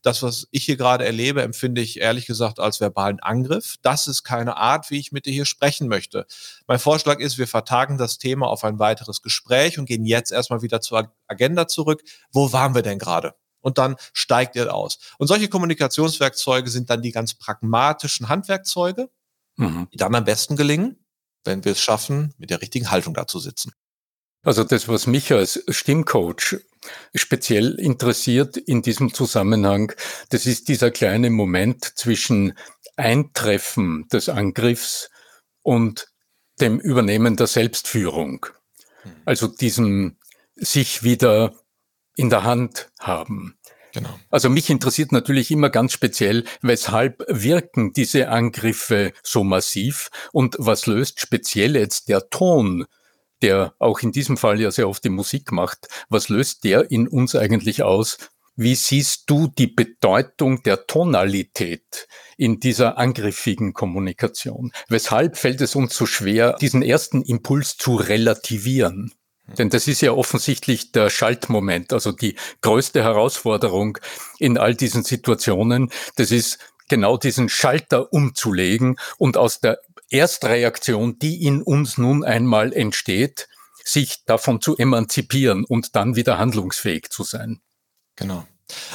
das, 0.02 0.24
was 0.24 0.48
ich 0.52 0.64
hier 0.64 0.78
gerade 0.78 1.06
erlebe, 1.06 1.42
empfinde 1.42 1.82
ich 1.82 2.00
ehrlich 2.00 2.26
gesagt 2.26 2.60
als 2.60 2.80
verbalen 2.80 3.20
Angriff. 3.20 3.76
Das 3.82 4.08
ist 4.08 4.24
keine 4.24 4.56
Art, 4.56 4.90
wie 4.90 4.98
ich 4.98 5.12
mit 5.12 5.26
dir 5.26 5.34
hier 5.34 5.46
sprechen 5.46 5.88
möchte. 5.88 6.26
Mein 6.68 6.80
Vorschlag 6.80 7.20
ist, 7.20 7.38
wir 7.38 7.48
vertagen 7.48 7.98
das 7.98 8.18
Thema 8.18 8.48
auf 8.48 8.64
ein 8.64 8.80
weiteres 8.80 9.22
Gespräch 9.22 9.78
und 9.78 9.86
gehen 9.86 10.06
jetzt 10.06 10.32
erstmal 10.32 10.62
wieder 10.62 10.80
zur 10.80 11.12
Agenda 11.28 11.68
zurück. 11.68 12.02
Wo 12.32 12.54
waren 12.54 12.76
wir 12.76 12.82
denn 12.82 12.98
gerade? 12.98 13.36
Und 13.60 13.78
dann 13.78 13.98
steigt 14.14 14.56
ihr 14.56 14.74
aus. 14.74 15.00
Und 15.18 15.28
solche 15.28 15.50
Kommunikationswerkzeuge 15.50 16.70
sind 16.70 16.90
dann 16.90 17.02
die 17.02 17.12
ganz 17.12 17.34
pragmatischen 17.34 18.30
Handwerkzeuge, 18.30 19.10
mhm. 19.58 19.90
die 19.92 19.98
dann 19.98 20.16
am 20.16 20.24
besten 20.24 20.56
gelingen, 20.56 21.04
wenn 21.44 21.66
wir 21.66 21.74
es 21.74 21.82
schaffen, 21.82 22.34
mit 22.38 22.50
der 22.50 22.62
richtigen 22.62 22.92
Haltung 22.92 23.14
da 23.14 23.28
zu 23.28 23.40
sitzen. 23.40 23.74
Also 24.44 24.64
das, 24.64 24.88
was 24.88 25.06
mich 25.06 25.34
als 25.34 25.64
Stimmcoach 25.68 26.58
speziell 27.14 27.76
interessiert 27.76 28.56
in 28.56 28.82
diesem 28.82 29.14
Zusammenhang, 29.14 29.92
das 30.30 30.46
ist 30.46 30.70
dieser 30.70 30.92
kleine 30.92 31.30
Moment 31.30 31.84
zwischen 31.98 32.58
Eintreffen 32.96 34.08
des 34.08 34.30
Angriffs 34.30 35.10
und 35.62 36.08
dem 36.62 36.80
Übernehmen 36.80 37.36
der 37.36 37.48
Selbstführung. 37.48 38.46
Also 39.26 39.48
diesem 39.48 40.18
sich 40.56 41.04
wieder 41.04 41.54
in 42.16 42.30
der 42.30 42.44
Hand 42.44 42.90
haben. 43.00 43.58
Genau. 43.94 44.20
Also 44.30 44.50
mich 44.50 44.70
interessiert 44.70 45.12
natürlich 45.12 45.52
immer 45.52 45.70
ganz 45.70 45.94
speziell, 45.94 46.44
weshalb 46.62 47.24
wirken 47.28 47.94
diese 47.94 48.30
Angriffe 48.30 49.14
so 49.24 49.44
massiv 49.44 50.10
und 50.32 50.56
was 50.60 50.86
löst 50.86 51.20
speziell 51.20 51.76
jetzt 51.76 52.10
der 52.10 52.30
Ton 52.30 52.86
der 53.42 53.74
auch 53.80 54.00
in 54.00 54.12
diesem 54.12 54.38
Fall 54.38 54.60
ja 54.60 54.72
sehr 54.72 54.90
oft 54.90 55.04
die 55.04 55.10
Musik 55.10 55.52
macht, 55.52 55.88
was 56.10 56.30
löst 56.30 56.64
der 56.64 56.92
in 56.92 57.08
uns 57.08 57.36
eigentlich 57.36 57.84
aus? 57.84 58.18
Wie 58.56 58.76
siehst 58.76 59.24
du 59.28 59.48
die 59.48 59.68
Bedeutung 59.68 60.64
der 60.64 60.86
Tonalität 60.86 62.08
in 62.36 62.60
dieser 62.60 62.98
angriffigen 62.98 63.72
Kommunikation? 63.72 64.74
Weshalb 64.90 65.38
fällt 65.38 65.62
es 65.62 65.76
uns 65.76 65.96
so 65.96 66.06
schwer, 66.06 66.58
diesen 66.60 66.82
ersten 66.82 67.22
Impuls 67.22 67.78
zu 67.78 67.96
relativieren? 67.96 69.14
Denn 69.58 69.70
das 69.70 69.88
ist 69.88 70.02
ja 70.02 70.12
offensichtlich 70.12 70.92
der 70.92 71.10
Schaltmoment, 71.10 71.94
also 71.94 72.12
die 72.12 72.36
größte 72.62 73.04
Herausforderung 73.04 73.98
in 74.38 74.58
all 74.58 74.76
diesen 74.76 75.04
Situationen. 75.04 75.92
Das 76.16 76.32
ist 76.32 76.60
genau 76.88 77.18
diesen 77.18 77.50
Schalter 77.50 78.12
umzulegen 78.14 78.98
und 79.18 79.38
aus 79.38 79.60
der 79.60 79.80
Erstreaktion, 80.10 81.20
die 81.20 81.44
in 81.44 81.62
uns 81.62 81.98
nun 81.98 82.24
einmal 82.24 82.74
entsteht, 82.74 83.48
sich 83.84 84.26
davon 84.26 84.62
zu 84.62 84.78
emanzipieren 84.78 85.66
und 85.66 85.96
dann 85.96 86.16
wieder 86.16 86.38
handlungsfähig 86.38 87.10
zu 87.10 87.24
sein. 87.24 87.62
Genau. 88.16 88.46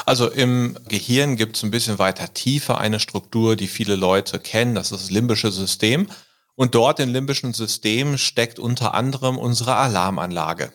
Also 0.06 0.30
im 0.30 0.76
Gehirn 0.88 1.36
gibt 1.36 1.56
es 1.56 1.64
ein 1.64 1.70
bisschen 1.70 1.98
weiter 1.98 2.32
tiefer 2.32 2.78
eine 2.78 3.00
Struktur, 3.00 3.56
die 3.56 3.66
viele 3.66 3.96
Leute 3.96 4.38
kennen, 4.38 4.74
das 4.74 4.92
ist 4.92 5.02
das 5.02 5.10
limbische 5.10 5.50
System. 5.50 6.08
Und 6.56 6.74
dort 6.74 7.00
im 7.00 7.12
limbischen 7.12 7.52
System 7.52 8.16
steckt 8.16 8.58
unter 8.58 8.94
anderem 8.94 9.38
unsere 9.38 9.74
Alarmanlage. 9.76 10.72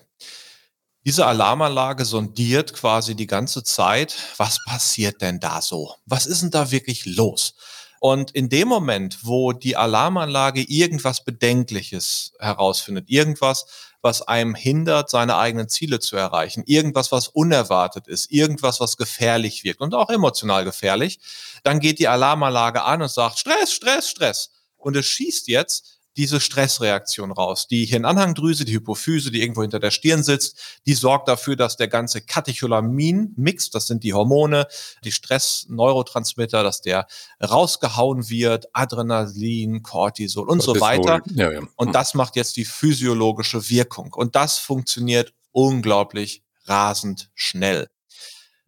Diese 1.06 1.26
Alarmanlage 1.26 2.04
sondiert 2.04 2.74
quasi 2.74 3.15
die 3.15 3.28
ganze 3.28 3.63
Zeit, 3.63 4.15
was 4.38 4.60
passiert 4.68 5.22
denn 5.22 5.39
da 5.39 5.62
so? 5.62 5.96
Was 6.06 6.26
ist 6.26 6.42
denn 6.42 6.52
da 6.52 6.72
wirklich 6.72 7.06
los? 7.06 7.54
Und 8.02 8.32
in 8.32 8.50
dem 8.50 8.68
Moment, 8.68 9.20
wo 9.24 9.52
die 9.52 9.76
Alarmanlage 9.76 10.62
irgendwas 10.62 11.24
Bedenkliches 11.24 12.34
herausfindet, 12.39 13.10
irgendwas, 13.10 13.65
was 14.02 14.22
einem 14.22 14.56
hindert, 14.56 15.10
seine 15.10 15.38
eigenen 15.38 15.68
Ziele 15.68 16.00
zu 16.00 16.15
erreichen, 16.15 16.63
irgendwas, 16.65 17.12
was 17.12 17.28
unerwartet 17.28 18.08
ist, 18.08 18.32
irgendwas, 18.32 18.80
was 18.80 18.96
gefährlich 18.96 19.63
wirkt 19.65 19.82
und 19.82 19.94
auch 19.94 20.10
emotional 20.10 20.63
gefährlich, 20.63 21.20
dann 21.63 21.80
geht 21.80 22.00
die 22.00 22.08
Alarmanlage 22.08 22.84
an 22.84 23.02
und 23.02 23.12
sagt 23.12 23.39
Stress, 23.39 23.74
Stress, 23.74 24.10
Stress. 24.10 24.52
Und 24.80 24.96
es 24.96 25.06
schießt 25.06 25.48
jetzt 25.48 26.00
diese 26.18 26.39
Stressreaktion 26.42 27.32
raus. 27.32 27.68
Die 27.68 27.86
Hirnanhangdrüse, 27.86 28.65
die 28.65 28.74
Hypophyse, 28.74 29.32
die 29.32 29.42
irgendwo 29.42 29.62
hinter 29.62 29.80
der 29.80 29.92
Stirn 29.92 30.24
sitzt, 30.24 30.58
die 30.86 30.94
sorgt 30.94 31.28
dafür, 31.28 31.56
dass 31.56 31.78
der 31.78 31.88
ganze 31.88 32.22
Katecholamin-Mix, 32.22 33.70
das 33.70 33.88
sind 33.88 34.04
die 34.04 34.13
Hormone, 34.13 34.68
die 35.04 35.12
Stress-Neurotransmitter, 35.12 36.63
dass 36.63 36.82
der 36.82 37.08
rausgehauen 37.42 38.30
wird, 38.30 38.68
Adrenalin, 38.74 39.82
Cortisol 39.84 40.50
und 40.50 40.60
Cortisol. 40.60 40.76
so 40.76 40.82
weiter. 40.82 41.22
Ja, 41.36 41.52
ja. 41.52 41.62
Und 41.78 41.94
das 41.94 42.15
macht 42.15 42.36
jetzt 42.36 42.58
die 42.58 42.65
physiologische 42.65 43.70
Wirkung. 43.70 44.13
Und 44.13 44.36
das 44.36 44.58
funktioniert 44.58 45.34
unglaublich 45.52 46.44
rasend 46.65 47.30
schnell. 47.34 47.88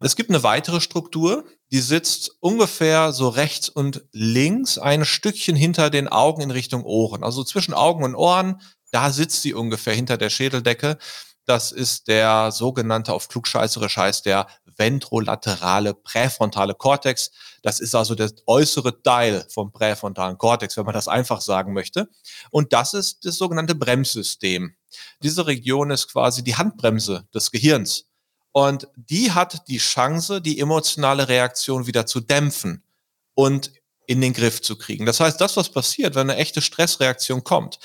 Es 0.00 0.16
gibt 0.16 0.30
eine 0.30 0.42
weitere 0.42 0.80
Struktur, 0.80 1.44
die 1.72 1.80
sitzt 1.80 2.36
ungefähr 2.40 3.12
so 3.12 3.30
rechts 3.30 3.70
und 3.70 4.04
links 4.12 4.76
ein 4.76 5.06
Stückchen 5.06 5.56
hinter 5.56 5.88
den 5.88 6.06
Augen 6.06 6.42
in 6.42 6.50
Richtung 6.50 6.84
Ohren. 6.84 7.24
Also 7.24 7.44
zwischen 7.44 7.72
Augen 7.72 8.04
und 8.04 8.14
Ohren, 8.14 8.60
da 8.90 9.10
sitzt 9.10 9.40
sie 9.40 9.54
ungefähr 9.54 9.94
hinter 9.94 10.18
der 10.18 10.28
Schädeldecke. 10.28 10.98
Das 11.46 11.72
ist 11.72 12.08
der 12.08 12.52
sogenannte, 12.52 13.14
auf 13.14 13.28
klugscheißerisch 13.28 13.96
heißt 13.96 14.26
der 14.26 14.46
ventrolaterale 14.76 15.94
präfrontale 15.94 16.74
Kortex. 16.74 17.30
Das 17.62 17.80
ist 17.80 17.94
also 17.94 18.14
der 18.14 18.30
äußere 18.46 19.02
Teil 19.02 19.46
vom 19.48 19.72
präfrontalen 19.72 20.36
Kortex, 20.36 20.76
wenn 20.76 20.84
man 20.84 20.94
das 20.94 21.08
einfach 21.08 21.40
sagen 21.40 21.72
möchte. 21.72 22.08
Und 22.50 22.74
das 22.74 22.92
ist 22.92 23.24
das 23.24 23.36
sogenannte 23.36 23.74
Bremssystem. 23.74 24.74
Diese 25.22 25.46
Region 25.46 25.90
ist 25.90 26.12
quasi 26.12 26.44
die 26.44 26.56
Handbremse 26.56 27.26
des 27.34 27.50
Gehirns. 27.50 28.11
Und 28.52 28.88
die 28.96 29.32
hat 29.32 29.66
die 29.68 29.78
Chance, 29.78 30.40
die 30.42 30.60
emotionale 30.60 31.28
Reaktion 31.28 31.86
wieder 31.86 32.06
zu 32.06 32.20
dämpfen 32.20 32.82
und 33.34 33.72
in 34.06 34.20
den 34.20 34.34
Griff 34.34 34.60
zu 34.60 34.76
kriegen. 34.76 35.06
Das 35.06 35.20
heißt, 35.20 35.40
das, 35.40 35.56
was 35.56 35.70
passiert, 35.70 36.14
wenn 36.14 36.28
eine 36.28 36.38
echte 36.38 36.60
Stressreaktion 36.60 37.44
kommt, 37.44 37.78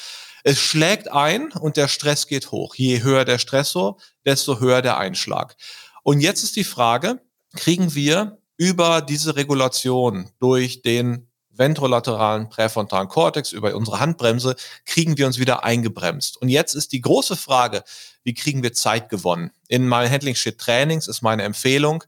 Es 0.43 0.59
schlägt 0.59 1.11
ein 1.11 1.51
und 1.51 1.75
der 1.75 1.89
Stress 1.89 2.25
geht 2.25 2.51
hoch. 2.51 2.75
Je 2.75 3.03
höher 3.03 3.25
der 3.25 3.37
Stressor, 3.37 3.97
desto 4.25 4.59
höher 4.61 4.81
der 4.81 4.97
Einschlag. 4.97 5.57
Und 6.03 6.21
jetzt 6.21 6.41
ist 6.43 6.55
die 6.55 6.63
Frage, 6.63 7.21
kriegen 7.55 7.95
wir 7.95 8.37
über 8.55 9.01
diese 9.01 9.35
Regulation 9.35 10.29
durch 10.39 10.81
den 10.83 11.26
ventrolateralen 11.57 12.49
präfrontalen 12.49 13.07
Kortex, 13.07 13.51
über 13.51 13.75
unsere 13.75 13.99
Handbremse, 13.99 14.55
kriegen 14.85 15.17
wir 15.17 15.27
uns 15.27 15.39
wieder 15.39 15.63
eingebremst. 15.63 16.37
Und 16.41 16.49
jetzt 16.49 16.75
ist 16.75 16.91
die 16.91 17.01
große 17.01 17.35
Frage, 17.35 17.83
wie 18.23 18.33
kriegen 18.33 18.63
wir 18.63 18.73
Zeit 18.73 19.09
gewonnen? 19.09 19.51
In 19.67 19.87
meinen 19.87 20.11
Handling 20.11 20.35
Shit 20.35 20.57
Trainings 20.59 21.07
ist 21.07 21.21
meine 21.21 21.43
Empfehlung, 21.43 22.03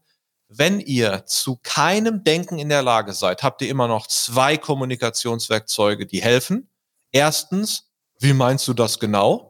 wenn 0.49 0.79
ihr 0.79 1.25
zu 1.27 1.59
keinem 1.61 2.23
Denken 2.23 2.57
in 2.57 2.69
der 2.69 2.81
Lage 2.81 3.13
seid, 3.13 3.43
habt 3.43 3.61
ihr 3.61 3.69
immer 3.69 3.87
noch 3.87 4.07
zwei 4.07 4.57
Kommunikationswerkzeuge, 4.57 6.07
die 6.07 6.23
helfen. 6.23 6.69
Erstens, 7.11 7.91
wie 8.19 8.33
meinst 8.33 8.67
du 8.67 8.73
das 8.73 8.99
genau? 8.99 9.49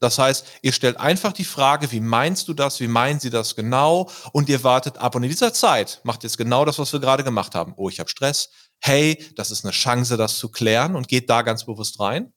Das 0.00 0.18
heißt, 0.18 0.46
ihr 0.62 0.72
stellt 0.72 0.98
einfach 0.98 1.34
die 1.34 1.44
Frage, 1.44 1.92
wie 1.92 2.00
meinst 2.00 2.48
du 2.48 2.54
das, 2.54 2.80
wie 2.80 2.88
meinen 2.88 3.20
sie 3.20 3.28
das 3.28 3.54
genau 3.54 4.10
und 4.32 4.48
ihr 4.48 4.64
wartet 4.64 4.96
ab. 4.96 5.14
Und 5.14 5.24
in 5.24 5.28
dieser 5.28 5.52
Zeit 5.52 6.00
macht 6.04 6.22
jetzt 6.22 6.38
genau 6.38 6.64
das, 6.64 6.78
was 6.78 6.90
wir 6.94 7.00
gerade 7.00 7.22
gemacht 7.22 7.54
haben. 7.54 7.74
Oh, 7.76 7.90
ich 7.90 8.00
habe 8.00 8.08
Stress. 8.08 8.48
Hey, 8.80 9.24
das 9.36 9.50
ist 9.50 9.64
eine 9.64 9.72
Chance, 9.72 10.16
das 10.16 10.38
zu 10.38 10.48
klären 10.48 10.96
und 10.96 11.08
geht 11.08 11.28
da 11.30 11.42
ganz 11.42 11.64
bewusst 11.64 12.00
rein. 12.00 12.32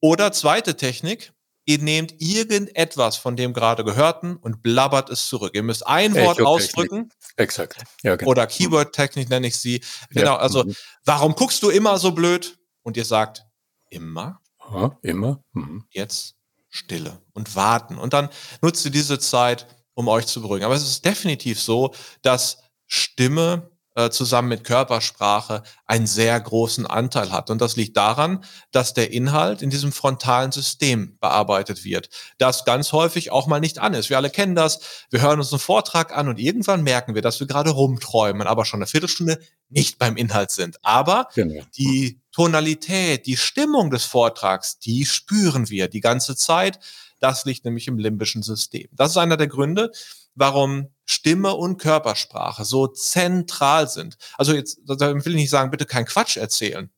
Oder 0.00 0.32
zweite 0.32 0.76
Technik, 0.76 1.32
ihr 1.64 1.78
nehmt 1.78 2.14
irgendetwas 2.18 3.16
von 3.16 3.36
dem 3.36 3.52
gerade 3.52 3.84
Gehörten 3.84 4.36
und 4.36 4.62
blabbert 4.62 5.10
es 5.10 5.26
zurück. 5.28 5.52
Ihr 5.54 5.62
müsst 5.62 5.86
ein 5.86 6.14
Wort 6.14 6.40
ausdrücken. 6.40 7.10
Exakt. 7.36 7.82
Ja, 8.02 8.16
genau. 8.16 8.30
Oder 8.30 8.46
Keyword-Technik 8.46 9.28
nenne 9.28 9.46
ich 9.46 9.56
sie. 9.56 9.82
Genau, 10.10 10.36
also 10.36 10.64
mhm. 10.64 10.74
warum 11.04 11.34
guckst 11.34 11.62
du 11.62 11.70
immer 11.70 11.98
so 11.98 12.12
blöd? 12.12 12.58
Und 12.82 12.96
ihr 12.96 13.04
sagt, 13.04 13.44
immer? 13.90 14.40
Aha, 14.58 14.98
immer. 15.02 15.44
Mhm. 15.52 15.84
Jetzt 15.90 16.36
Stille 16.70 17.20
und 17.32 17.56
warten. 17.56 17.98
Und 17.98 18.14
dann 18.14 18.30
nutzt 18.62 18.84
ihr 18.84 18.90
diese 18.90 19.18
Zeit, 19.18 19.66
um 19.94 20.08
euch 20.08 20.26
zu 20.26 20.40
beruhigen. 20.40 20.64
Aber 20.64 20.74
es 20.74 20.82
ist 20.82 21.04
definitiv 21.04 21.60
so, 21.60 21.92
dass 22.22 22.58
Stimme 22.86 23.70
äh, 24.06 24.10
zusammen 24.10 24.48
mit 24.48 24.64
Körpersprache 24.64 25.62
einen 25.86 26.06
sehr 26.06 26.38
großen 26.40 26.86
Anteil 26.86 27.32
hat. 27.32 27.50
Und 27.50 27.60
das 27.60 27.76
liegt 27.76 27.96
daran, 27.96 28.44
dass 28.72 28.94
der 28.94 29.12
Inhalt 29.12 29.62
in 29.62 29.70
diesem 29.70 29.92
frontalen 29.92 30.52
System 30.52 31.18
bearbeitet 31.20 31.84
wird, 31.84 32.08
das 32.38 32.64
ganz 32.64 32.92
häufig 32.92 33.30
auch 33.30 33.46
mal 33.46 33.60
nicht 33.60 33.78
an 33.78 33.94
ist. 33.94 34.10
Wir 34.10 34.16
alle 34.16 34.30
kennen 34.30 34.54
das. 34.54 34.80
Wir 35.10 35.22
hören 35.22 35.38
uns 35.38 35.52
einen 35.52 35.60
Vortrag 35.60 36.16
an 36.16 36.28
und 36.28 36.38
irgendwann 36.38 36.82
merken 36.82 37.14
wir, 37.14 37.22
dass 37.22 37.40
wir 37.40 37.46
gerade 37.46 37.70
rumträumen, 37.70 38.46
aber 38.46 38.64
schon 38.64 38.78
eine 38.78 38.86
Viertelstunde 38.86 39.38
nicht 39.68 39.98
beim 39.98 40.16
Inhalt 40.16 40.50
sind. 40.50 40.78
Aber 40.82 41.28
genau. 41.34 41.62
die 41.76 42.20
Tonalität, 42.32 43.26
die 43.26 43.36
Stimmung 43.36 43.90
des 43.90 44.04
Vortrags, 44.04 44.78
die 44.78 45.04
spüren 45.04 45.68
wir 45.68 45.88
die 45.88 46.00
ganze 46.00 46.36
Zeit. 46.36 46.78
Das 47.18 47.44
liegt 47.44 47.64
nämlich 47.64 47.86
im 47.86 47.98
limbischen 47.98 48.42
System. 48.42 48.88
Das 48.92 49.10
ist 49.10 49.16
einer 49.16 49.36
der 49.36 49.46
Gründe, 49.46 49.90
warum 50.34 50.88
Stimme 51.10 51.54
und 51.54 51.78
Körpersprache 51.78 52.64
so 52.64 52.86
zentral 52.86 53.88
sind. 53.88 54.16
Also 54.38 54.54
jetzt 54.54 54.78
will 54.86 55.34
ich 55.34 55.40
nicht 55.40 55.50
sagen, 55.50 55.72
bitte 55.72 55.84
kein 55.84 56.04
Quatsch 56.04 56.36
erzählen. 56.36 56.88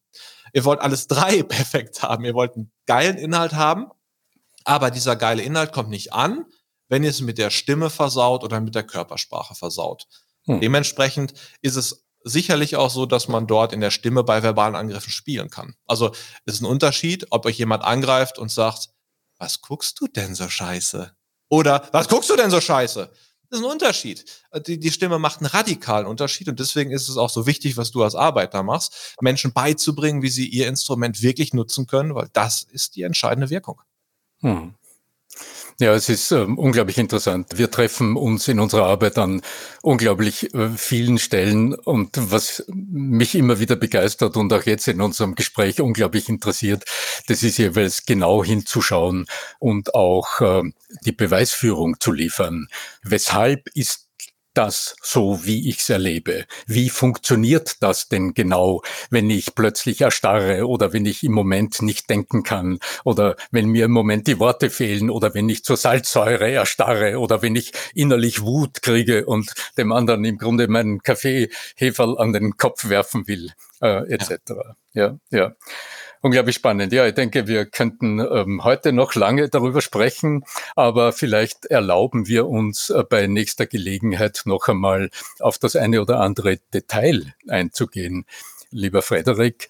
Ihr 0.53 0.67
wollt 0.67 0.81
alles 0.81 1.07
drei 1.07 1.43
perfekt 1.43 2.03
haben. 2.03 2.25
Ihr 2.27 2.35
wollt 2.35 2.55
einen 2.55 2.71
geilen 2.85 3.17
Inhalt 3.17 3.55
haben, 3.55 3.87
aber 4.65 4.91
dieser 4.91 5.17
geile 5.17 5.43
Inhalt 5.43 5.73
kommt 5.73 5.89
nicht 5.89 6.13
an, 6.13 6.45
wenn 6.89 7.05
ihr 7.05 7.11
es 7.11 7.23
mit 7.23 7.39
der 7.39 7.49
Stimme 7.49 7.89
versaut 7.89 8.45
oder 8.45 8.61
mit 8.61 8.75
der 8.75 8.83
Körpersprache 8.83 9.55
versaut. 9.55 10.07
Hm. 10.45 10.61
Dementsprechend 10.61 11.33
ist 11.63 11.77
es 11.77 12.05
sicherlich 12.23 12.77
auch 12.77 12.91
so, 12.91 13.07
dass 13.07 13.29
man 13.29 13.47
dort 13.47 13.73
in 13.73 13.81
der 13.81 13.91
Stimme 13.91 14.25
bei 14.25 14.43
verbalen 14.43 14.75
Angriffen 14.75 15.11
spielen 15.11 15.49
kann. 15.49 15.75
Also 15.87 16.13
es 16.45 16.57
ist 16.57 16.61
ein 16.61 16.67
Unterschied, 16.67 17.29
ob 17.31 17.47
euch 17.47 17.57
jemand 17.57 17.83
angreift 17.83 18.39
und 18.39 18.51
sagt, 18.51 18.91
was 19.39 19.63
guckst 19.63 19.99
du 20.01 20.07
denn 20.07 20.35
so 20.35 20.51
scheiße? 20.51 21.17
Oder 21.49 21.89
was 21.93 22.09
guckst 22.09 22.29
du 22.29 22.37
denn 22.37 22.51
so 22.51 22.61
scheiße? 22.61 23.11
Das 23.53 23.61
ist 23.61 23.67
ein 23.67 23.71
Unterschied. 23.71 24.25
Die, 24.67 24.81
die 24.81 24.91
Stimme 24.91 25.19
macht 25.19 25.41
einen 25.41 25.47
radikalen 25.47 26.07
Unterschied 26.07 26.49
und 26.49 26.59
deswegen 26.59 26.91
ist 26.91 27.11
es 27.11 27.19
auch 27.19 27.29
so 27.29 27.47
wichtig, 27.47 27.77
was 27.77 27.91
du 27.91 28.03
als 28.03 28.15
Arbeiter 28.15 28.63
machst, 28.63 29.15
Menschen 29.21 29.53
beizubringen, 29.53 30.23
wie 30.23 30.31
sie 30.31 30.49
ihr 30.49 30.69
Instrument 30.69 31.21
wirklich 31.21 31.53
nutzen 31.53 31.87
können, 31.87 32.15
weil 32.15 32.31
das 32.33 32.63
ist 32.63 32.97
die 32.97 33.03
entscheidende 33.03 33.51
Wirkung. 33.51 33.83
Hm. 34.41 34.75
Ja, 35.81 35.95
es 35.95 36.09
ist 36.09 36.31
äh, 36.31 36.37
unglaublich 36.37 36.99
interessant. 36.99 37.49
Wir 37.57 37.71
treffen 37.71 38.17
uns 38.17 38.47
in 38.47 38.61
unserer 38.61 38.87
Arbeit 38.87 39.19
an 39.19 39.43
unglaublich 39.81 40.55
äh, 40.55 40.69
vielen 40.77 41.19
Stellen 41.19 41.75
und 41.75 42.11
was 42.31 42.65
mich 42.69 43.35
immer 43.35 43.59
wieder 43.59 43.77
begeistert 43.77 44.37
und 44.37 44.53
auch 44.53 44.65
jetzt 44.65 44.87
in 44.87 45.01
unserem 45.01 45.35
Gespräch 45.35 45.81
unglaublich 45.81 46.29
interessiert, 46.29 46.85
das 47.27 47.43
ist 47.43 47.59
jeweils 47.59 48.05
genau 48.05 48.45
hinzuschauen 48.45 49.27
und 49.59 49.95
auch 49.95 50.41
äh, 50.41 50.63
die 51.05 51.13
Beweisführung 51.13 51.99
zu 51.99 52.13
liefern. 52.13 52.69
Weshalb 53.03 53.69
ist 53.75 54.09
das 54.55 54.97
so, 55.03 55.45
wie 55.45 55.69
ich 55.69 55.79
es 55.79 55.91
erlebe? 55.91 56.47
Wie 56.67 56.91
funktioniert 56.91 57.77
das 57.81 58.09
denn 58.09 58.35
genau, 58.35 58.83
wenn 59.11 59.31
ich 59.31 59.55
plötzlich 59.55 60.01
erstarre 60.01 60.67
oder 60.67 60.93
wenn 60.93 61.07
ich 61.07 61.23
im 61.23 61.33
Moment 61.33 61.83
nicht 61.83 62.11
denken 62.11 62.43
kann 62.43 62.79
oder 63.05 63.37
wenn 63.51 63.69
mir 63.69 63.87
im 63.87 63.93
Moment 63.93 64.27
die 64.27 64.39
Worte 64.39 64.71
fehlen 64.71 65.11
oder 65.11 65.35
wenn 65.35 65.49
ich 65.49 65.65
zur 65.65 65.77
Salzsäure 65.77 66.51
erstarre 66.51 67.19
oder 67.19 67.43
wenn 67.43 67.57
ich 67.57 67.73
innerlich 67.95 68.43
Wut 68.43 68.83
kriege 68.83 69.27
und 69.27 69.53
dem 69.79 69.93
anderen 69.93 70.25
im 70.25 70.39
Grunde 70.39 70.69
meinen 70.69 71.03
Kaffeeheferl 71.03 72.19
an 72.19 72.33
den 72.33 72.57
Kopf 72.57 72.89
werfen 72.89 73.27
will, 73.27 73.53
äh, 73.81 74.13
etc. 74.13 74.31
Ja, 74.93 75.19
ja. 75.31 75.39
ja. 75.39 75.53
Unglaublich 76.25 76.55
spannend. 76.55 76.93
Ja, 76.93 77.05
ich 77.05 77.15
denke, 77.15 77.49
wir 77.49 77.67
könnten 77.67 78.21
ähm, 78.21 78.63
heute 78.63 78.93
noch 78.93 79.17
lange 79.17 79.49
darüber 79.49 79.81
sprechen, 79.81 80.45
aber 80.77 81.13
vielleicht 81.13 81.67
erlauben 81.67 82.29
wir 82.29 82.47
uns 82.47 82.91
äh, 82.91 83.03
bei 83.03 83.27
nächster 83.27 83.67
Gelegenheit 83.67 84.43
noch 84.45 84.69
einmal 84.69 85.11
auf 85.41 85.59
das 85.59 85.75
eine 85.75 86.01
oder 86.01 86.21
andere 86.21 86.59
Detail 86.73 87.35
einzugehen. 87.49 88.25
Lieber 88.71 89.03
Frederik, 89.03 89.67